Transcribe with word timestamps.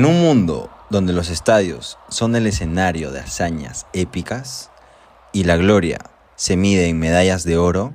En 0.00 0.06
un 0.06 0.18
mundo 0.22 0.70
donde 0.88 1.12
los 1.12 1.28
estadios 1.28 1.98
son 2.08 2.34
el 2.34 2.46
escenario 2.46 3.12
de 3.12 3.20
hazañas 3.20 3.86
épicas 3.92 4.70
y 5.30 5.44
la 5.44 5.58
gloria 5.58 5.98
se 6.36 6.56
mide 6.56 6.88
en 6.88 6.98
medallas 6.98 7.44
de 7.44 7.58
oro, 7.58 7.92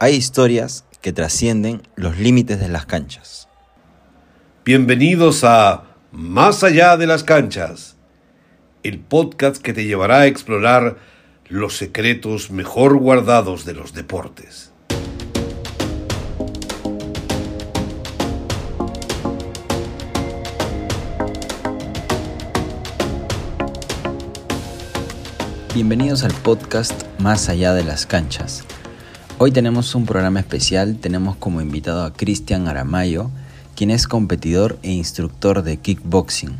hay 0.00 0.16
historias 0.16 0.84
que 1.00 1.12
trascienden 1.12 1.82
los 1.94 2.18
límites 2.18 2.58
de 2.58 2.66
las 2.66 2.86
canchas. 2.86 3.46
Bienvenidos 4.64 5.44
a 5.44 5.84
Más 6.10 6.64
allá 6.64 6.96
de 6.96 7.06
las 7.06 7.22
canchas, 7.22 7.96
el 8.82 8.98
podcast 8.98 9.62
que 9.62 9.72
te 9.72 9.84
llevará 9.84 10.22
a 10.22 10.26
explorar 10.26 10.96
los 11.46 11.76
secretos 11.76 12.50
mejor 12.50 12.98
guardados 12.98 13.64
de 13.64 13.74
los 13.74 13.94
deportes. 13.94 14.71
Bienvenidos 25.74 26.22
al 26.22 26.34
podcast 26.34 26.92
Más 27.18 27.48
allá 27.48 27.72
de 27.72 27.82
las 27.82 28.04
canchas. 28.04 28.62
Hoy 29.38 29.52
tenemos 29.52 29.94
un 29.94 30.04
programa 30.04 30.38
especial, 30.38 30.98
tenemos 30.98 31.34
como 31.36 31.62
invitado 31.62 32.04
a 32.04 32.12
Cristian 32.12 32.68
Aramayo, 32.68 33.30
quien 33.74 33.90
es 33.90 34.06
competidor 34.06 34.78
e 34.82 34.90
instructor 34.90 35.62
de 35.62 35.78
kickboxing. 35.78 36.58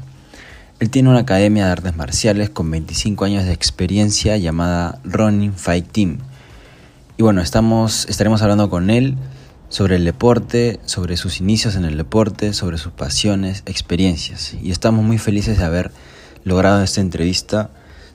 Él 0.81 0.89
tiene 0.89 1.11
una 1.11 1.19
academia 1.19 1.67
de 1.67 1.73
artes 1.73 1.95
marciales 1.95 2.49
con 2.49 2.71
25 2.71 3.27
años 3.27 3.45
de 3.45 3.53
experiencia 3.53 4.39
llamada 4.39 4.99
Running 5.05 5.53
Fight 5.53 5.93
Team. 5.93 6.21
Y 7.19 7.23
bueno, 7.23 7.43
estamos, 7.43 8.07
estaremos 8.09 8.41
hablando 8.41 8.71
con 8.71 8.89
él 8.89 9.17
sobre 9.69 9.97
el 9.97 10.07
deporte, 10.07 10.81
sobre 10.87 11.19
sus 11.19 11.39
inicios 11.39 11.77
en 11.77 11.85
el 11.85 11.99
deporte, 11.99 12.55
sobre 12.55 12.79
sus 12.79 12.93
pasiones, 12.93 13.63
experiencias. 13.67 14.55
Y 14.63 14.71
estamos 14.71 15.05
muy 15.05 15.19
felices 15.19 15.59
de 15.59 15.65
haber 15.65 15.93
logrado 16.45 16.83
esta 16.83 17.03
entrevista 17.03 17.69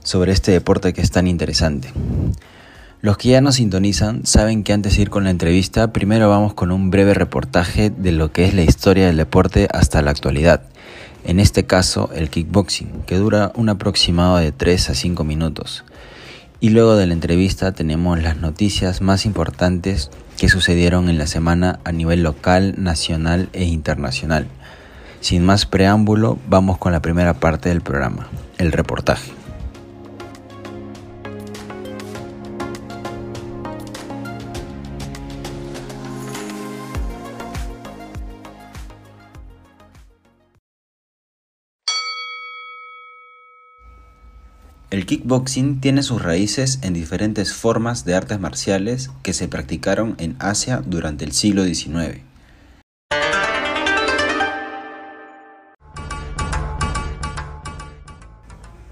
sobre 0.07 0.31
este 0.31 0.53
deporte 0.53 0.93
que 0.93 1.01
es 1.01 1.11
tan 1.11 1.27
interesante. 1.27 1.91
Los 3.01 3.17
que 3.17 3.29
ya 3.29 3.41
nos 3.41 3.55
sintonizan 3.55 4.25
saben 4.25 4.63
que 4.63 4.71
antes 4.71 4.95
de 4.95 5.01
ir 5.01 5.09
con 5.09 5.25
la 5.25 5.31
entrevista, 5.31 5.91
primero 5.91 6.29
vamos 6.29 6.53
con 6.53 6.71
un 6.71 6.89
breve 6.89 7.13
reportaje 7.13 7.89
de 7.89 8.13
lo 8.13 8.31
que 8.31 8.45
es 8.45 8.53
la 8.53 8.61
historia 8.61 9.07
del 9.07 9.17
deporte 9.17 9.67
hasta 9.69 10.01
la 10.01 10.11
actualidad. 10.11 10.61
En 11.25 11.41
este 11.41 11.65
caso, 11.65 12.09
el 12.15 12.29
kickboxing, 12.29 13.03
que 13.05 13.17
dura 13.17 13.51
un 13.55 13.67
aproximado 13.67 14.37
de 14.37 14.53
3 14.53 14.91
a 14.91 14.95
5 14.95 15.25
minutos. 15.25 15.83
Y 16.61 16.69
luego 16.69 16.95
de 16.95 17.05
la 17.05 17.13
entrevista 17.13 17.73
tenemos 17.73 18.23
las 18.23 18.37
noticias 18.37 19.01
más 19.01 19.25
importantes 19.25 20.09
que 20.37 20.47
sucedieron 20.47 21.09
en 21.09 21.17
la 21.17 21.27
semana 21.27 21.79
a 21.83 21.91
nivel 21.91 22.23
local, 22.23 22.75
nacional 22.77 23.49
e 23.51 23.65
internacional. 23.65 24.47
Sin 25.19 25.43
más 25.43 25.65
preámbulo, 25.65 26.39
vamos 26.47 26.77
con 26.77 26.93
la 26.93 27.01
primera 27.01 27.33
parte 27.33 27.67
del 27.67 27.81
programa, 27.81 28.29
el 28.57 28.71
reportaje. 28.71 29.36
El 44.89 45.05
kickboxing 45.05 45.81
tiene 45.81 46.01
sus 46.01 46.21
raíces 46.21 46.79
en 46.81 46.93
diferentes 46.93 47.53
formas 47.53 48.05
de 48.05 48.15
artes 48.15 48.39
marciales 48.39 49.09
que 49.21 49.33
se 49.33 49.49
practicaron 49.49 50.15
en 50.17 50.37
Asia 50.39 50.81
durante 50.85 51.25
el 51.25 51.33
siglo 51.33 51.65
XIX. 51.65 52.21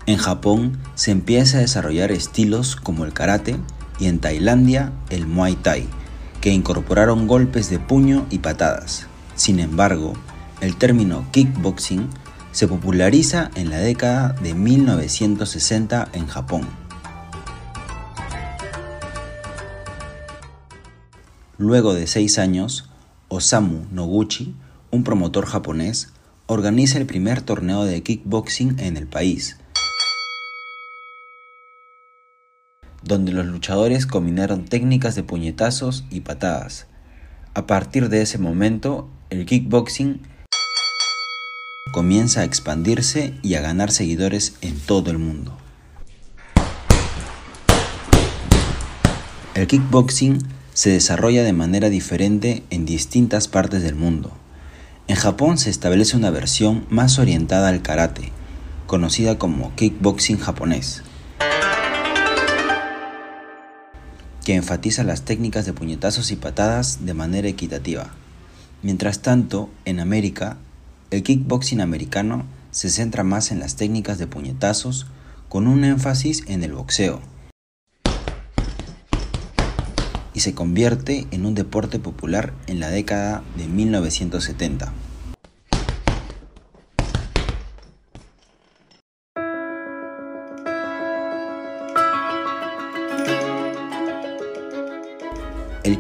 En 0.06 0.18
Japón 0.18 0.78
se 0.96 1.12
empieza 1.12 1.60
a 1.60 1.62
desarrollar 1.62 2.12
estilos 2.12 2.76
como 2.76 3.06
el 3.06 3.14
karate 3.14 3.56
y 3.98 4.08
en 4.08 4.20
Tailandia 4.20 4.92
el 5.10 5.26
muay 5.26 5.56
thai, 5.56 5.88
que 6.42 6.52
incorporaron 6.52 7.26
golpes 7.26 7.70
de 7.70 7.80
puño 7.80 8.26
y 8.30 8.40
patadas. 8.40 9.08
Sin 9.36 9.62
embargo, 9.62 10.14
el 10.60 10.76
término 10.76 11.26
kickboxing 11.32 12.10
se 12.56 12.70
populariza 12.70 13.52
en 13.56 13.70
la 13.70 13.80
década 13.80 14.30
de 14.42 14.54
1960 14.54 16.08
en 16.14 16.26
Japón. 16.26 16.66
Luego 21.58 21.94
de 21.94 22.08
seis 22.08 22.40
años, 22.40 22.90
Osamu 23.28 23.88
Noguchi, 23.92 24.56
un 24.90 25.04
promotor 25.04 25.48
japonés, 25.48 26.14
organiza 26.46 26.98
el 26.98 27.06
primer 27.06 27.42
torneo 27.42 27.84
de 27.84 28.02
kickboxing 28.02 28.80
en 28.80 28.96
el 28.96 29.08
país, 29.08 29.58
donde 33.04 33.34
los 33.34 33.46
luchadores 33.46 34.06
combinaron 34.06 34.64
técnicas 34.64 35.16
de 35.16 35.24
puñetazos 35.24 36.06
y 36.10 36.22
patadas. 36.22 36.88
A 37.54 37.68
partir 37.68 38.08
de 38.08 38.22
ese 38.22 38.38
momento, 38.38 39.10
el 39.30 39.46
kickboxing 39.46 40.22
comienza 41.96 42.42
a 42.42 42.44
expandirse 42.44 43.34
y 43.42 43.54
a 43.54 43.62
ganar 43.62 43.90
seguidores 43.90 44.56
en 44.60 44.78
todo 44.78 45.12
el 45.12 45.18
mundo. 45.18 45.58
El 49.54 49.66
kickboxing 49.66 50.40
se 50.74 50.90
desarrolla 50.90 51.46
de 51.46 51.54
manera 51.54 51.88
diferente 51.88 52.64
en 52.70 52.86
distintas 52.86 53.48
partes 53.48 53.82
del 53.82 53.96
mundo. 53.96 54.34
En 55.08 55.16
Japón 55.16 55.58
se 55.58 55.70
establece 55.70 56.18
una 56.18 56.32
versión 56.32 56.86
más 56.90 57.18
orientada 57.18 57.70
al 57.70 57.82
karate, 57.82 58.34
conocida 58.88 59.38
como 59.38 59.74
kickboxing 59.76 60.40
japonés, 60.40 61.02
que 64.44 64.56
enfatiza 64.56 65.06
las 65.06 65.22
técnicas 65.22 65.66
de 65.66 65.72
puñetazos 65.72 66.32
y 66.32 66.36
patadas 66.36 67.06
de 67.06 67.14
manera 67.14 67.48
equitativa. 67.48 68.10
Mientras 68.84 69.22
tanto, 69.22 69.70
en 69.86 70.02
América 70.02 70.58
el 71.12 71.24
kickboxing 71.24 71.82
americano 71.82 72.46
se 72.72 72.90
centra 72.90 73.24
más 73.24 73.52
en 73.52 73.60
las 73.60 73.76
técnicas 73.76 74.18
de 74.18 74.28
puñetazos 74.28 75.08
con 75.50 75.68
un 75.68 75.84
énfasis 75.84 76.44
en 76.48 76.64
el 76.64 76.74
boxeo 76.74 77.22
y 80.34 80.42
se 80.42 80.54
convierte 80.54 81.28
en 81.32 81.46
un 81.46 81.56
deporte 81.56 81.98
popular 81.98 82.54
en 82.68 82.80
la 82.80 82.90
década 82.90 83.42
de 83.58 83.68
1970. 83.68 84.92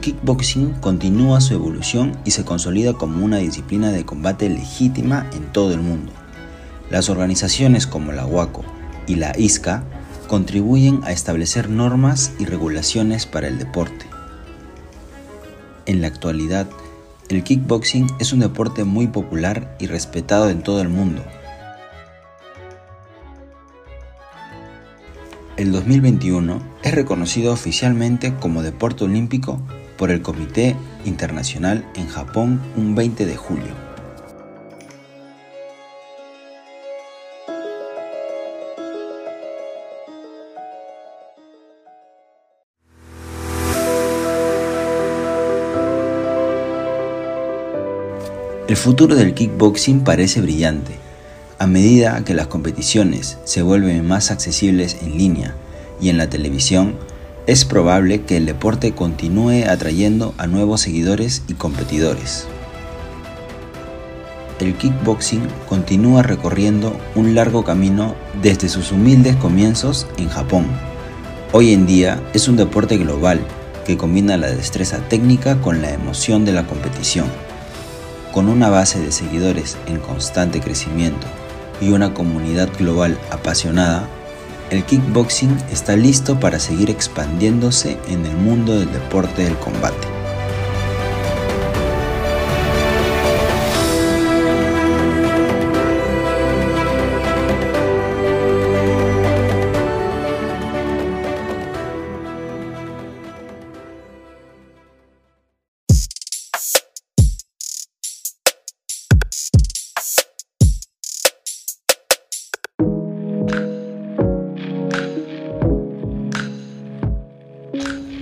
Kickboxing 0.05 0.73
continúa 0.81 1.41
su 1.41 1.55
evolución 1.55 2.15
y 2.25 2.29
se 2.29 2.45
consolida 2.45 2.93
como 2.93 3.25
una 3.25 3.37
disciplina 3.37 3.89
de 3.89 4.05
combate 4.05 4.47
legítima 4.49 5.27
en 5.33 5.51
todo 5.51 5.73
el 5.73 5.81
mundo. 5.81 6.11
Las 6.91 7.09
organizaciones 7.09 7.87
como 7.87 8.11
la 8.11 8.27
WACO 8.27 8.63
y 9.07 9.15
la 9.15 9.33
ISCA 9.35 9.83
contribuyen 10.27 11.03
a 11.05 11.11
establecer 11.11 11.71
normas 11.71 12.33
y 12.37 12.45
regulaciones 12.45 13.25
para 13.25 13.47
el 13.47 13.57
deporte. 13.57 14.05
En 15.87 16.01
la 16.01 16.07
actualidad, 16.07 16.67
el 17.29 17.43
kickboxing 17.43 18.05
es 18.19 18.31
un 18.31 18.41
deporte 18.41 18.83
muy 18.83 19.07
popular 19.07 19.75
y 19.79 19.87
respetado 19.87 20.51
en 20.51 20.61
todo 20.61 20.83
el 20.83 20.89
mundo. 20.89 21.23
El 25.57 25.71
2021 25.71 26.61
es 26.83 26.93
reconocido 26.93 27.51
oficialmente 27.51 28.35
como 28.35 28.61
deporte 28.61 29.05
olímpico 29.05 29.59
por 29.97 30.11
el 30.11 30.21
Comité 30.21 30.75
Internacional 31.05 31.85
en 31.95 32.07
Japón 32.07 32.61
un 32.75 32.95
20 32.95 33.25
de 33.25 33.35
julio. 33.35 33.85
El 48.67 48.75
futuro 48.75 49.15
del 49.15 49.33
kickboxing 49.33 50.03
parece 50.03 50.41
brillante 50.41 51.05
a 51.57 51.67
medida 51.67 52.23
que 52.25 52.33
las 52.33 52.47
competiciones 52.47 53.37
se 53.45 53.61
vuelven 53.61 54.05
más 54.05 54.31
accesibles 54.31 54.97
en 55.01 55.17
línea 55.17 55.55
y 56.01 56.09
en 56.09 56.17
la 56.17 56.29
televisión, 56.29 56.95
es 57.47 57.63
probable 57.63 58.23
que 58.23 58.37
el 58.37 58.45
deporte 58.45 58.93
continúe 58.93 59.65
atrayendo 59.69 60.33
a 60.37 60.47
nuevos 60.47 60.81
seguidores 60.81 61.43
y 61.47 61.53
competidores. 61.53 62.47
El 64.59 64.73
kickboxing 64.75 65.47
continúa 65.69 66.23
recorriendo 66.23 66.97
un 67.13 67.35
largo 67.35 67.63
camino 67.63 68.15
desde 68.41 68.69
sus 68.69 68.91
humildes 68.91 69.35
comienzos 69.35 70.07
en 70.17 70.29
Japón. 70.29 70.65
Hoy 71.51 71.73
en 71.73 71.85
día 71.85 72.21
es 72.33 72.47
un 72.47 72.55
deporte 72.55 72.97
global 72.97 73.39
que 73.85 73.97
combina 73.97 74.37
la 74.37 74.47
destreza 74.47 74.97
técnica 75.07 75.61
con 75.61 75.81
la 75.81 75.91
emoción 75.91 76.45
de 76.45 76.53
la 76.53 76.65
competición. 76.65 77.27
Con 78.33 78.49
una 78.49 78.69
base 78.69 78.99
de 78.99 79.11
seguidores 79.11 79.77
en 79.85 79.99
constante 79.99 80.61
crecimiento 80.61 81.27
y 81.79 81.91
una 81.91 82.13
comunidad 82.13 82.69
global 82.77 83.19
apasionada, 83.29 84.09
el 84.71 84.83
kickboxing 84.83 85.55
está 85.71 85.95
listo 85.95 86.39
para 86.39 86.59
seguir 86.59 86.89
expandiéndose 86.89 87.97
en 88.07 88.25
el 88.25 88.35
mundo 88.37 88.77
del 88.79 88.91
deporte 88.91 89.43
del 89.43 89.55
combate. 89.57 90.14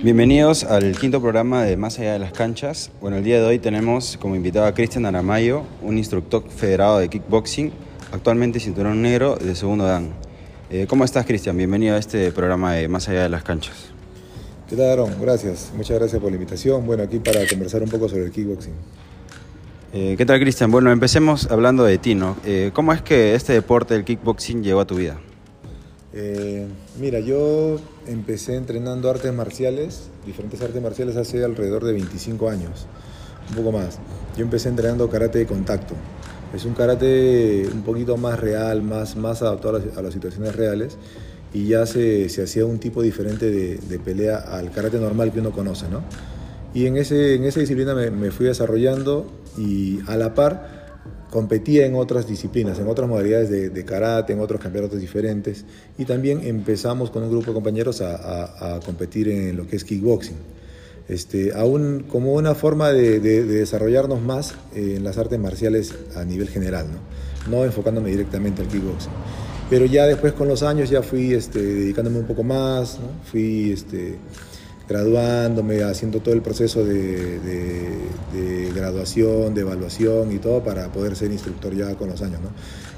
Bienvenidos 0.04 0.64
al 0.64 0.98
quinto 0.98 1.18
programa 1.18 1.62
de 1.62 1.78
Más 1.78 1.98
allá 1.98 2.12
de 2.12 2.18
las 2.18 2.30
canchas. 2.30 2.90
Bueno, 3.00 3.16
el 3.16 3.24
día 3.24 3.40
de 3.40 3.46
hoy 3.46 3.58
tenemos 3.58 4.18
como 4.20 4.36
invitado 4.36 4.66
a 4.66 4.74
Cristian 4.74 5.06
Aramayo, 5.06 5.62
un 5.80 5.96
instructor 5.96 6.44
federado 6.46 6.98
de 6.98 7.08
kickboxing, 7.08 7.72
actualmente 8.12 8.60
cinturón 8.60 9.00
negro 9.00 9.36
de 9.36 9.54
segundo 9.54 9.86
dan. 9.86 10.10
Eh, 10.68 10.84
¿Cómo 10.86 11.06
estás, 11.06 11.24
Cristian? 11.24 11.56
Bienvenido 11.56 11.96
a 11.96 11.98
este 11.98 12.30
programa 12.32 12.74
de 12.74 12.86
Más 12.86 13.08
allá 13.08 13.22
de 13.22 13.30
las 13.30 13.44
canchas. 13.44 13.94
¿Qué 14.68 14.76
tal, 14.76 14.90
Aaron? 14.90 15.10
Gracias. 15.22 15.72
Muchas 15.74 15.98
gracias 15.98 16.20
por 16.20 16.30
la 16.30 16.36
invitación. 16.36 16.84
Bueno, 16.84 17.02
aquí 17.04 17.18
para 17.18 17.40
conversar 17.46 17.82
un 17.82 17.88
poco 17.88 18.06
sobre 18.06 18.26
el 18.26 18.30
kickboxing. 18.30 18.74
Eh, 19.94 20.16
¿Qué 20.18 20.26
tal, 20.26 20.38
Cristian? 20.38 20.70
Bueno, 20.70 20.92
empecemos 20.92 21.50
hablando 21.50 21.82
de 21.82 21.96
ti, 21.96 22.14
¿no? 22.14 22.36
Eh, 22.44 22.72
¿Cómo 22.74 22.92
es 22.92 23.00
que 23.00 23.34
este 23.34 23.54
deporte 23.54 23.94
del 23.94 24.04
kickboxing 24.04 24.62
llegó 24.62 24.80
a 24.80 24.86
tu 24.86 24.96
vida? 24.96 25.18
Mira, 27.00 27.20
yo 27.20 27.80
empecé 28.06 28.56
entrenando 28.56 29.10
artes 29.10 29.32
marciales, 29.32 30.08
diferentes 30.26 30.60
artes 30.62 30.82
marciales 30.82 31.16
hace 31.16 31.44
alrededor 31.44 31.84
de 31.84 31.92
25 31.92 32.48
años, 32.48 32.86
un 33.50 33.56
poco 33.56 33.72
más. 33.72 33.98
Yo 34.36 34.44
empecé 34.44 34.68
entrenando 34.68 35.08
karate 35.08 35.38
de 35.38 35.46
contacto. 35.46 35.94
Es 36.54 36.64
un 36.64 36.74
karate 36.74 37.68
un 37.72 37.82
poquito 37.82 38.16
más 38.16 38.38
real, 38.38 38.82
más, 38.82 39.16
más 39.16 39.42
adaptado 39.42 39.82
a 39.96 40.02
las, 40.02 40.12
situaciones 40.12 40.54
reales 40.54 40.96
y 41.52 41.66
ya 41.66 41.84
se, 41.86 42.28
se, 42.28 42.42
hacía 42.42 42.64
un 42.64 42.78
tipo 42.78 43.02
diferente 43.02 43.50
de, 43.50 43.76
de, 43.76 43.98
pelea 43.98 44.36
al 44.38 44.70
karate 44.70 44.98
normal 44.98 45.32
que 45.32 45.40
uno 45.40 45.50
conoce, 45.50 45.88
¿no? 45.88 46.02
Y 46.72 46.86
en, 46.86 46.96
ese, 46.96 47.34
en 47.34 47.44
esa 47.44 47.60
disciplina 47.60 47.94
me, 47.94 48.10
me 48.10 48.30
fui 48.30 48.46
desarrollando 48.46 49.26
y 49.56 50.00
a 50.06 50.16
la 50.16 50.34
par 50.34 50.83
competía 51.34 51.84
en 51.84 51.96
otras 51.96 52.28
disciplinas, 52.28 52.78
en 52.78 52.86
otras 52.86 53.08
modalidades 53.08 53.50
de, 53.50 53.84
karate, 53.84 54.34
en 54.34 54.38
otros 54.38 54.60
campeonatos 54.60 55.00
diferentes. 55.00 55.64
Y 55.98 56.04
también 56.04 56.46
empezamos 56.46 57.10
con 57.10 57.24
un 57.24 57.30
grupo 57.30 57.46
de 57.48 57.54
compañeros 57.54 58.00
a, 58.02 58.78
competir 58.86 59.28
en 59.28 59.56
lo 59.56 59.66
que 59.66 59.74
es 59.74 59.82
kickboxing. 59.82 60.36
Este, 61.08 61.52
aún 61.52 62.04
como 62.08 62.34
una 62.34 62.54
forma 62.54 62.92
de, 62.92 63.18
desarrollarnos 63.18 64.22
más 64.22 64.54
en 64.76 65.02
las 65.02 65.18
artes 65.18 65.40
marciales 65.40 65.92
a 66.14 66.24
nivel 66.24 66.48
general, 66.48 66.86
¿no? 66.86 67.50
no 67.50 67.64
enfocándome 67.64 68.10
directamente 68.10 68.62
al 68.62 68.68
kickboxing. 68.68 69.10
Pero 69.68 69.86
ya 69.86 70.06
después 70.06 70.34
con 70.34 70.46
los 70.46 70.62
años 70.62 70.88
ya 70.88 71.02
fui 71.02 71.34
este, 71.34 71.60
dedicándome 71.60 72.20
un 72.20 72.26
poco 72.26 72.44
más, 72.44 73.00
fui 73.24 73.72
este, 73.72 74.18
graduándome, 74.88 75.82
haciendo 75.82 76.20
todo 76.20 76.34
el 76.34 76.42
proceso 76.42 76.84
de, 76.84 77.38
graduación, 78.74 79.54
de 79.54 79.62
evaluación 79.62 80.32
y 80.32 80.38
todo 80.38 80.62
para 80.62 80.92
poder 80.92 81.16
ser 81.16 81.30
instructor 81.30 81.74
ya 81.74 81.94
con 81.94 82.08
los 82.10 82.20
años. 82.22 82.40
¿no? 82.42 82.50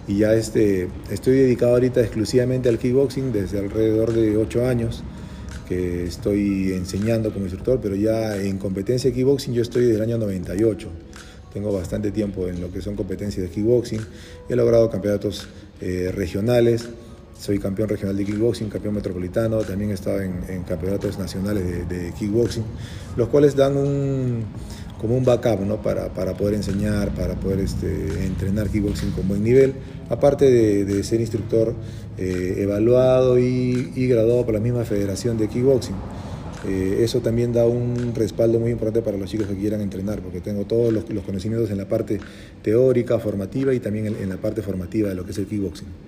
Y 0.09 0.19
ya 0.19 0.35
este, 0.35 0.89
estoy 1.11 1.39
dedicado 1.39 1.73
ahorita 1.73 2.01
exclusivamente 2.01 2.69
al 2.69 2.79
kickboxing 2.79 3.33
desde 3.33 3.59
alrededor 3.59 4.13
de 4.13 4.37
ocho 4.37 4.67
años 4.67 5.05
que 5.69 6.05
estoy 6.05 6.73
enseñando 6.73 7.33
como 7.33 7.45
instructor, 7.45 7.81
pero 7.83 7.97
ya 7.97 8.37
en 8.37 8.59
competencia 8.59 9.11
de 9.11 9.17
kickboxing 9.17 9.53
yo 9.53 9.63
estoy 9.63 9.83
desde 9.85 9.97
el 9.97 10.03
año 10.03 10.19
98. 10.19 10.89
Tengo 11.53 11.73
bastante 11.73 12.11
tiempo 12.11 12.49
en 12.49 12.61
lo 12.61 12.71
que 12.71 12.81
son 12.81 12.97
competencias 12.97 13.49
de 13.49 13.53
kickboxing. 13.53 14.01
He 14.49 14.57
logrado 14.57 14.91
campeonatos 14.91 15.49
eh, 15.81 16.13
regionales, 16.15 16.89
soy 17.39 17.59
campeón 17.59 17.89
regional 17.89 18.17
de 18.17 18.25
kickboxing, 18.25 18.69
campeón 18.69 18.95
metropolitano, 18.95 19.59
también 19.59 19.91
he 19.91 19.95
estado 19.95 20.21
en, 20.21 20.63
campeonatos 20.67 21.19
nacionales 21.19 21.89
de, 21.89 22.13
kickboxing, 22.13 22.65
los 23.17 23.29
cuales 23.29 23.55
dan 23.55 23.77
un, 23.77 24.45
como 25.01 25.17
un 25.17 25.25
backup 25.25 25.61
¿no? 25.61 25.81
para, 25.83 26.09
poder 26.37 26.55
enseñar, 26.55 27.15
para 27.15 27.35
poder 27.35 27.61
este, 27.61 28.25
entrenar 28.25 28.69
kickboxing 28.69 29.11
con 29.13 29.29
buen 29.29 29.45
nivel, 29.45 29.75
aparte 30.09 30.51
de, 30.85 31.05
ser 31.05 31.21
instructor 31.21 31.75
eh, 32.19 32.55
evaluado 32.59 33.39
y, 33.39 34.09
graduado 34.09 34.45
por 34.45 34.55
la 34.55 34.61
misma 34.61 34.85
federación 34.85 35.37
de 35.39 35.49
kickboxing. 35.49 35.97
Eh, 36.67 37.05
eso 37.05 37.21
también 37.21 37.53
da 37.53 37.65
un 37.67 38.13
respaldo 38.15 38.59
muy 38.59 38.73
importante 38.73 39.03
para 39.03 39.17
los 39.17 39.31
chicos 39.31 39.47
que 39.47 39.55
quieran 39.55 39.83
entrenar, 39.83 40.21
porque 40.21 40.41
tengo 40.41 40.65
todos 40.65 40.93
los, 40.93 41.05
conocimientos 41.25 41.71
en 41.71 41.79
la 41.79 41.87
parte 41.87 42.19
teórica, 42.63 43.21
formativa 43.21 43.73
y 43.73 43.79
también 43.79 44.07
en 44.07 44.29
la 44.29 44.37
parte 44.37 44.63
formativa 44.63 45.11
de 45.11 45.15
lo 45.15 45.25
que 45.25 45.31
es 45.31 45.39
el 45.39 45.47
kickboxing. 45.47 46.06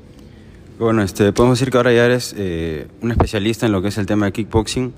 Bueno, 0.78 1.02
este, 1.02 1.32
podemos 1.32 1.58
decir 1.58 1.72
que 1.72 1.76
ahora 1.76 1.92
ya 1.92 2.04
eres 2.06 2.34
eh, 2.38 2.86
un 3.02 3.10
especialista 3.10 3.66
en 3.66 3.72
lo 3.72 3.82
que 3.82 3.88
es 3.88 3.98
el 3.98 4.06
tema 4.06 4.26
de 4.26 4.32
kickboxing, 4.32 4.92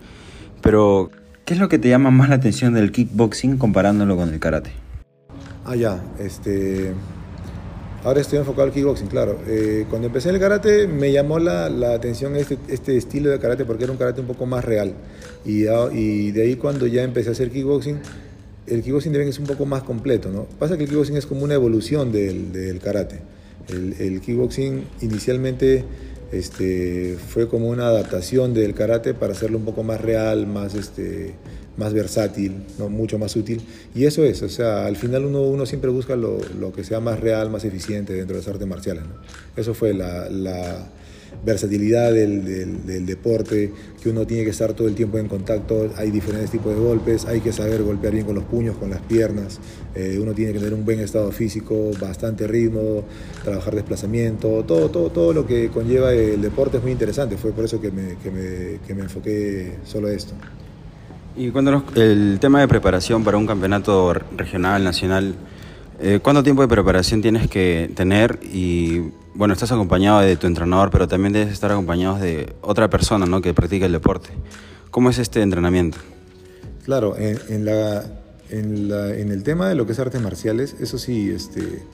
pero 0.61 1.11
¿qué 1.47 1.55
es 1.55 1.61
lo 1.61 1.71
que 1.71 1.79
te 1.79 1.89
llama 1.89 2.11
más 2.11 2.29
la 2.29 2.35
atención 2.35 2.75
del 2.75 2.93
kickboxing 2.93 3.57
comparándolo 3.57 4.15
con 4.15 4.31
el 4.31 4.39
karate? 4.39 4.73
Ah, 5.65 5.77
ya, 5.77 6.03
este... 6.19 6.93
Ahora 8.05 8.21
estoy 8.21 8.39
enfocado 8.39 8.65
al 8.65 8.73
kickboxing, 8.73 9.09
claro. 9.09 9.39
Eh, 9.47 9.87
cuando 9.89 10.09
empecé 10.09 10.29
el 10.29 10.39
karate 10.39 10.87
me 10.87 11.13
llamó 11.13 11.39
la, 11.39 11.67
atención 11.95 12.37
este, 12.37 12.59
este, 12.69 12.99
estilo 12.99 13.31
de 13.31 13.39
karate 13.39 13.65
porque 13.65 13.85
era 13.85 13.93
un 13.93 13.99
karate 13.99 14.21
un 14.21 14.27
poco 14.27 14.45
más 14.45 14.63
real. 14.63 14.93
Y, 15.47 15.65
y 15.93 16.31
de 16.31 16.43
ahí 16.43 16.57
cuando 16.57 16.87
ya 16.87 17.03
empecé 17.03 17.31
a 17.31 17.33
hacer 17.33 17.51
kickboxing, 17.51 17.99
el 18.67 18.83
kickboxing 18.83 19.13
también 19.13 19.31
es 19.31 19.39
un 19.39 19.47
poco 19.47 19.65
más 19.65 19.83
completo, 19.83 20.31
¿no? 20.31 20.45
Pasa 20.59 20.77
que 20.77 20.85
el 20.85 20.91
kickboxing 20.91 21.17
es 21.17 21.25
como 21.25 21.43
una 21.43 21.55
evolución 21.55 22.13
del, 22.13 22.53
del 22.53 22.81
karate. 22.81 23.21
El, 23.69 24.21
kickboxing 24.21 24.85
inicialmente 25.01 25.85
este, 26.33 27.17
fue 27.17 27.49
como 27.49 27.69
una 27.69 27.87
adaptación 27.87 28.55
del 28.55 28.75
karate 28.75 29.15
para 29.15 29.33
hacerlo 29.33 29.59
un 29.59 29.65
poco 29.65 29.83
más 29.83 30.01
real, 30.01 30.47
más, 30.47 30.75
este, 30.75 31.35
más 31.77 31.93
versátil, 31.95 32.63
¿no? 32.79 32.89
mucho 32.89 33.19
más 33.19 33.35
útil. 33.37 33.61
Y 33.95 34.05
eso 34.05 34.25
es, 34.25 34.43
o 34.43 34.49
sea, 34.49 34.87
al 34.87 34.97
final 34.97 35.25
uno, 35.25 35.43
uno 35.43 35.67
siempre 35.67 35.91
busca 35.91 36.17
lo, 36.17 36.39
que 36.75 36.85
sea 36.85 37.01
más 37.01 37.21
real, 37.21 37.51
más 37.51 37.65
eficiente 37.65 38.13
dentro 38.13 38.37
de 38.37 38.43
las 38.43 38.49
artes 38.49 38.67
marciales. 38.67 39.05
Eso 39.57 39.75
fue 39.75 39.95
la, 39.95 40.89
versatilidad 41.45 42.13
del, 42.13 43.07
deporte, 43.07 43.73
que 44.03 44.09
uno 44.09 44.27
tiene 44.27 44.45
que 44.45 44.51
estar 44.51 44.73
todo 44.75 44.89
el 44.89 44.95
tiempo 44.95 45.19
en 45.19 45.29
contacto, 45.29 45.91
hay 45.97 46.11
diferentes 46.11 46.51
tipos 46.51 46.75
de 46.75 46.81
golpes, 46.81 47.25
hay 47.25 47.41
que 47.41 47.53
saber 47.53 47.83
golpear 47.83 48.13
bien 48.13 48.27
con 48.27 48.35
los 48.35 48.45
puños, 48.45 48.77
con 48.77 48.91
las 48.91 49.01
piernas, 49.01 49.61
eh, 49.95 50.19
uno 50.21 50.33
tiene 50.33 50.53
que 50.53 50.59
tener 50.59 50.75
un 50.75 50.85
buen 50.85 51.01
estado 51.01 51.31
físico, 51.33 51.91
bastante 52.01 52.47
ritmo, 52.47 53.05
trabajar 53.43 53.75
desplazamiento, 53.75 54.65
todo, 54.65 54.91
todo, 54.91 55.11
todo 55.11 55.33
lo 55.33 55.47
que 55.47 55.69
conlleva 55.69 56.13
el 56.13 56.43
deporte 56.43 56.77
es 56.77 56.83
muy 56.83 56.93
interesante, 56.93 57.37
fue 57.37 57.53
por 57.53 57.65
eso 57.65 57.81
que 57.81 57.91
me, 57.91 58.17
que 58.23 58.31
me, 58.31 58.79
que 58.87 58.95
me 58.95 59.03
enfoqué 59.03 59.79
solo 59.85 60.09
a 60.09 60.13
esto. 60.13 60.35
Y 61.37 61.51
cuéntanos 61.51 61.85
el 61.95 62.39
tema 62.41 62.61
de 62.61 62.69
preparación 62.69 63.23
para 63.25 63.39
un 63.39 63.47
campeonato 63.47 64.13
regional, 64.37 64.83
nacional, 64.83 65.35
eh, 66.01 66.21
¿cuánto 66.23 66.43
tiempo 66.43 66.63
de 66.63 66.69
preparación 66.69 67.23
tienes 67.23 67.49
que 67.49 67.91
tener 67.95 68.39
y 68.43 69.11
bueno, 69.35 69.55
estás 69.55 69.71
acompañado 69.73 70.21
de 70.21 70.37
tu 70.37 70.47
entrenador, 70.47 70.91
pero 70.91 71.07
también 71.07 71.33
debes 71.33 71.53
estar 71.53 71.71
acompañado 71.71 72.19
de 72.19 72.53
otra 72.63 72.91
persona 72.91 73.27
¿no? 73.27 73.41
que 73.41 73.55
practica 73.55 73.87
el 73.87 73.93
deporte. 73.93 74.31
¿Cómo 74.91 75.11
es 75.11 75.19
este 75.19 75.41
entrenamiento? 75.43 75.99
Claro, 76.85 77.17
en, 77.17 77.65
la, 77.65 78.05
en, 78.49 79.31
el 79.31 79.43
tema 79.43 79.69
de 79.69 79.75
lo 79.75 79.87
que 79.87 79.93
es 79.93 79.99
artes 79.99 80.21
marciales, 80.21 80.75
eso 80.81 80.99
sí, 80.99 81.31
este, 81.31 81.85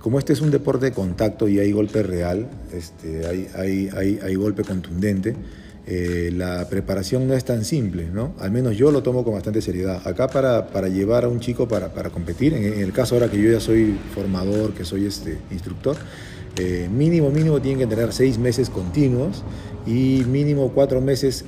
como 0.00 0.18
este 0.18 0.32
es 0.32 0.40
un 0.40 0.50
deporte 0.50 0.86
de 0.86 0.92
contacto 0.92 1.48
y 1.48 1.58
hay 1.58 1.72
golpe 1.72 2.02
real, 2.02 2.48
este, 2.72 3.26
hay, 3.26 3.48
hay, 3.54 3.90
hay, 3.94 4.18
hay 4.22 4.34
golpe 4.36 4.64
contundente, 4.64 5.36
eh, 5.86 6.30
la 6.34 6.68
preparación 6.68 7.26
no 7.26 7.34
es 7.34 7.44
tan 7.44 7.64
simple, 7.64 8.08
¿no? 8.12 8.34
Al 8.38 8.50
menos 8.50 8.76
yo 8.76 8.90
lo 8.90 9.02
tomo 9.02 9.24
con 9.24 9.34
bastante 9.34 9.60
seriedad. 9.60 10.06
Acá 10.06 10.28
para, 10.28 10.68
para 10.68 10.88
llevar 10.88 11.24
a 11.24 11.28
un 11.28 11.40
chico 11.40 11.66
para, 11.66 11.92
para 11.92 12.10
competir, 12.10 12.54
en, 12.54 12.64
en, 12.64 12.80
el 12.80 12.92
caso 12.92 13.16
ahora 13.16 13.30
que 13.30 13.40
yo 13.40 13.50
ya 13.50 13.60
soy 13.60 13.98
formador, 14.14 14.74
que 14.74 14.84
soy 14.84 15.06
este, 15.06 15.38
instructor, 15.50 15.96
eh, 16.56 16.88
mínimo, 16.92 17.30
mínimo 17.30 17.60
tienen 17.62 17.88
que 17.88 17.94
tener 17.94 18.12
seis 18.12 18.36
meses 18.38 18.68
continuos 18.68 19.42
y 19.86 20.22
mínimo 20.28 20.70
cuatro 20.74 21.00
meses 21.00 21.46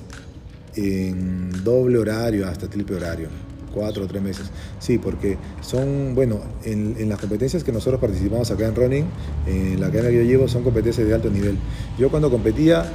en 0.76 1.62
doble 1.62 1.98
horario 1.98 2.48
hasta 2.48 2.68
triple 2.68 2.96
horario. 2.96 3.28
Cuatro 3.74 4.04
o 4.04 4.06
tres 4.06 4.22
meses. 4.22 4.50
Sí, 4.78 4.98
porque 4.98 5.36
son, 5.60 6.14
bueno, 6.14 6.40
en, 6.64 7.08
las 7.08 7.18
competencias 7.18 7.64
que 7.64 7.72
nosotros 7.72 8.00
participamos 8.00 8.48
acá 8.52 8.66
en 8.66 8.74
Running, 8.76 9.04
en 9.48 9.80
la 9.80 9.88
cadena 9.88 10.10
que 10.10 10.18
yo 10.18 10.22
llevo, 10.22 10.46
son 10.46 10.62
competencias 10.62 11.06
de 11.06 11.12
alto 11.12 11.28
nivel. 11.28 11.56
Yo 11.98 12.08
cuando 12.08 12.30
competía, 12.30 12.86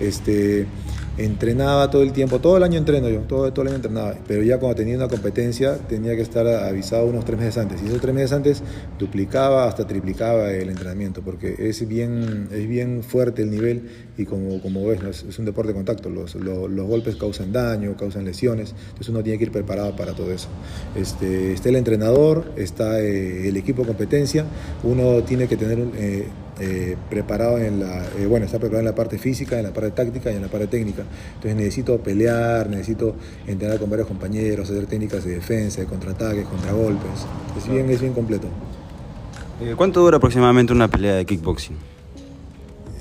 este, 0.00 0.66
entrenaba 1.18 1.90
todo 1.90 2.02
el 2.02 2.12
tiempo, 2.12 2.38
todo 2.38 2.56
el 2.56 2.62
año 2.62 2.78
entreno 2.78 3.08
yo, 3.08 3.20
todo, 3.22 3.46
el 3.48 3.68
año 3.68 3.76
entrenaba, 3.76 4.14
pero 4.26 4.42
ya 4.42 4.58
cuando 4.58 4.76
tenía 4.76 4.96
una 4.96 5.08
competencia 5.08 5.76
tenía 5.76 6.14
que 6.14 6.22
estar 6.22 6.46
avisado 6.46 7.06
unos 7.06 7.24
tres 7.24 7.38
meses 7.38 7.58
antes, 7.58 7.82
y 7.82 7.86
esos 7.86 8.00
tres 8.00 8.14
meses 8.14 8.32
antes 8.32 8.62
duplicaba 8.98 9.66
hasta 9.66 9.86
triplicaba 9.86 10.52
el 10.52 10.70
entrenamiento, 10.70 11.20
porque 11.22 11.56
es 11.58 11.86
bien, 11.86 12.48
es 12.52 12.68
bien 12.68 13.02
fuerte 13.02 13.42
el 13.42 13.50
nivel 13.50 13.88
y 14.16 14.24
como, 14.24 14.62
como 14.62 14.86
ves, 14.86 15.00
es, 15.28 15.38
un 15.38 15.44
deporte 15.44 15.72
de 15.72 15.74
contacto, 15.74 16.08
los, 16.08 16.36
los, 16.36 16.88
golpes 16.88 17.16
causan 17.16 17.52
daño, 17.52 17.96
causan 17.96 18.24
lesiones, 18.24 18.74
entonces 18.88 19.08
uno 19.08 19.22
tiene 19.22 19.38
que 19.38 19.44
ir 19.44 19.52
preparado 19.52 19.94
para 19.96 20.12
todo 20.12 20.32
eso. 20.32 20.48
Este, 20.96 21.52
está 21.52 21.68
el 21.68 21.76
entrenador, 21.76 22.52
está 22.56 23.00
eh, 23.00 23.48
el 23.48 23.56
equipo 23.56 23.82
de 23.82 23.88
competencia, 23.88 24.46
uno 24.84 25.22
tiene 25.24 25.48
que 25.48 25.56
tener. 25.56 25.78
Eh, 25.96 26.26
eh, 26.60 26.96
preparado 27.08 27.58
en 27.58 27.78
la, 27.78 28.04
eh, 28.18 28.26
bueno, 28.26 28.44
está 28.44 28.58
preparado 28.58 28.80
en 28.80 28.86
la 28.86 28.94
parte 28.94 29.16
física, 29.16 29.58
en 29.58 29.64
la 29.64 29.72
parte 29.72 29.92
táctica 29.92 30.32
y 30.32 30.36
en 30.36 30.42
la 30.42 30.48
parte 30.48 30.66
técnica. 30.66 31.04
Entonces 31.34 31.54
necesito 31.54 31.98
pelear, 31.98 32.68
necesito 32.68 33.14
entrenar 33.46 33.78
con 33.78 33.88
varios 33.88 34.08
compañeros, 34.08 34.68
hacer 34.68 34.86
técnicas 34.86 35.24
de 35.24 35.36
defensa, 35.36 35.80
de 35.80 35.86
contraataques, 35.86 36.46
contragolpes. 36.46 37.26
Es 37.56 37.68
bien, 37.70 37.88
es 37.90 38.00
bien 38.00 38.12
completo. 38.12 38.48
Eh, 39.60 39.74
¿Cuánto 39.76 40.00
dura 40.00 40.16
aproximadamente 40.16 40.72
una 40.72 40.88
pelea 40.88 41.14
de 41.14 41.24
kickboxing? 41.26 41.76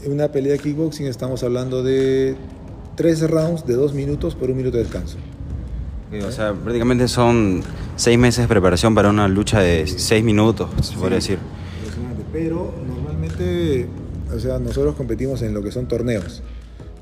Una 0.06 0.32
pelea 0.32 0.54
de 0.54 0.60
kickboxing 0.60 1.08
estamos 1.08 1.42
hablando 1.42 1.82
de 1.82 2.36
13 2.96 3.28
rounds 3.28 3.66
de 3.66 3.74
2 3.74 3.94
minutos 3.96 4.36
por 4.36 4.52
un 4.52 4.58
minuto 4.58 4.78
de 4.78 4.84
descanso. 4.84 5.18
o 6.24 6.32
sea, 6.32 6.54
prácticamente 6.54 7.08
son 7.08 7.64
6 7.96 8.20
meses 8.20 8.44
de 8.44 8.48
preparación 8.48 8.94
para 8.94 9.10
una 9.10 9.28
lucha 9.28 9.62
de 9.62 9.88
6 9.88 10.24
minutos, 10.24 10.70
se 10.82 10.96
podría 10.96 11.16
decir. 11.16 11.40
Pero 12.32 12.72
o 14.34 14.40
sea, 14.40 14.60
nosotros 14.60 14.96
competimos 14.96 15.42
en 15.42 15.54
lo 15.54 15.62
que 15.62 15.72
son 15.72 15.88
torneos. 15.88 16.44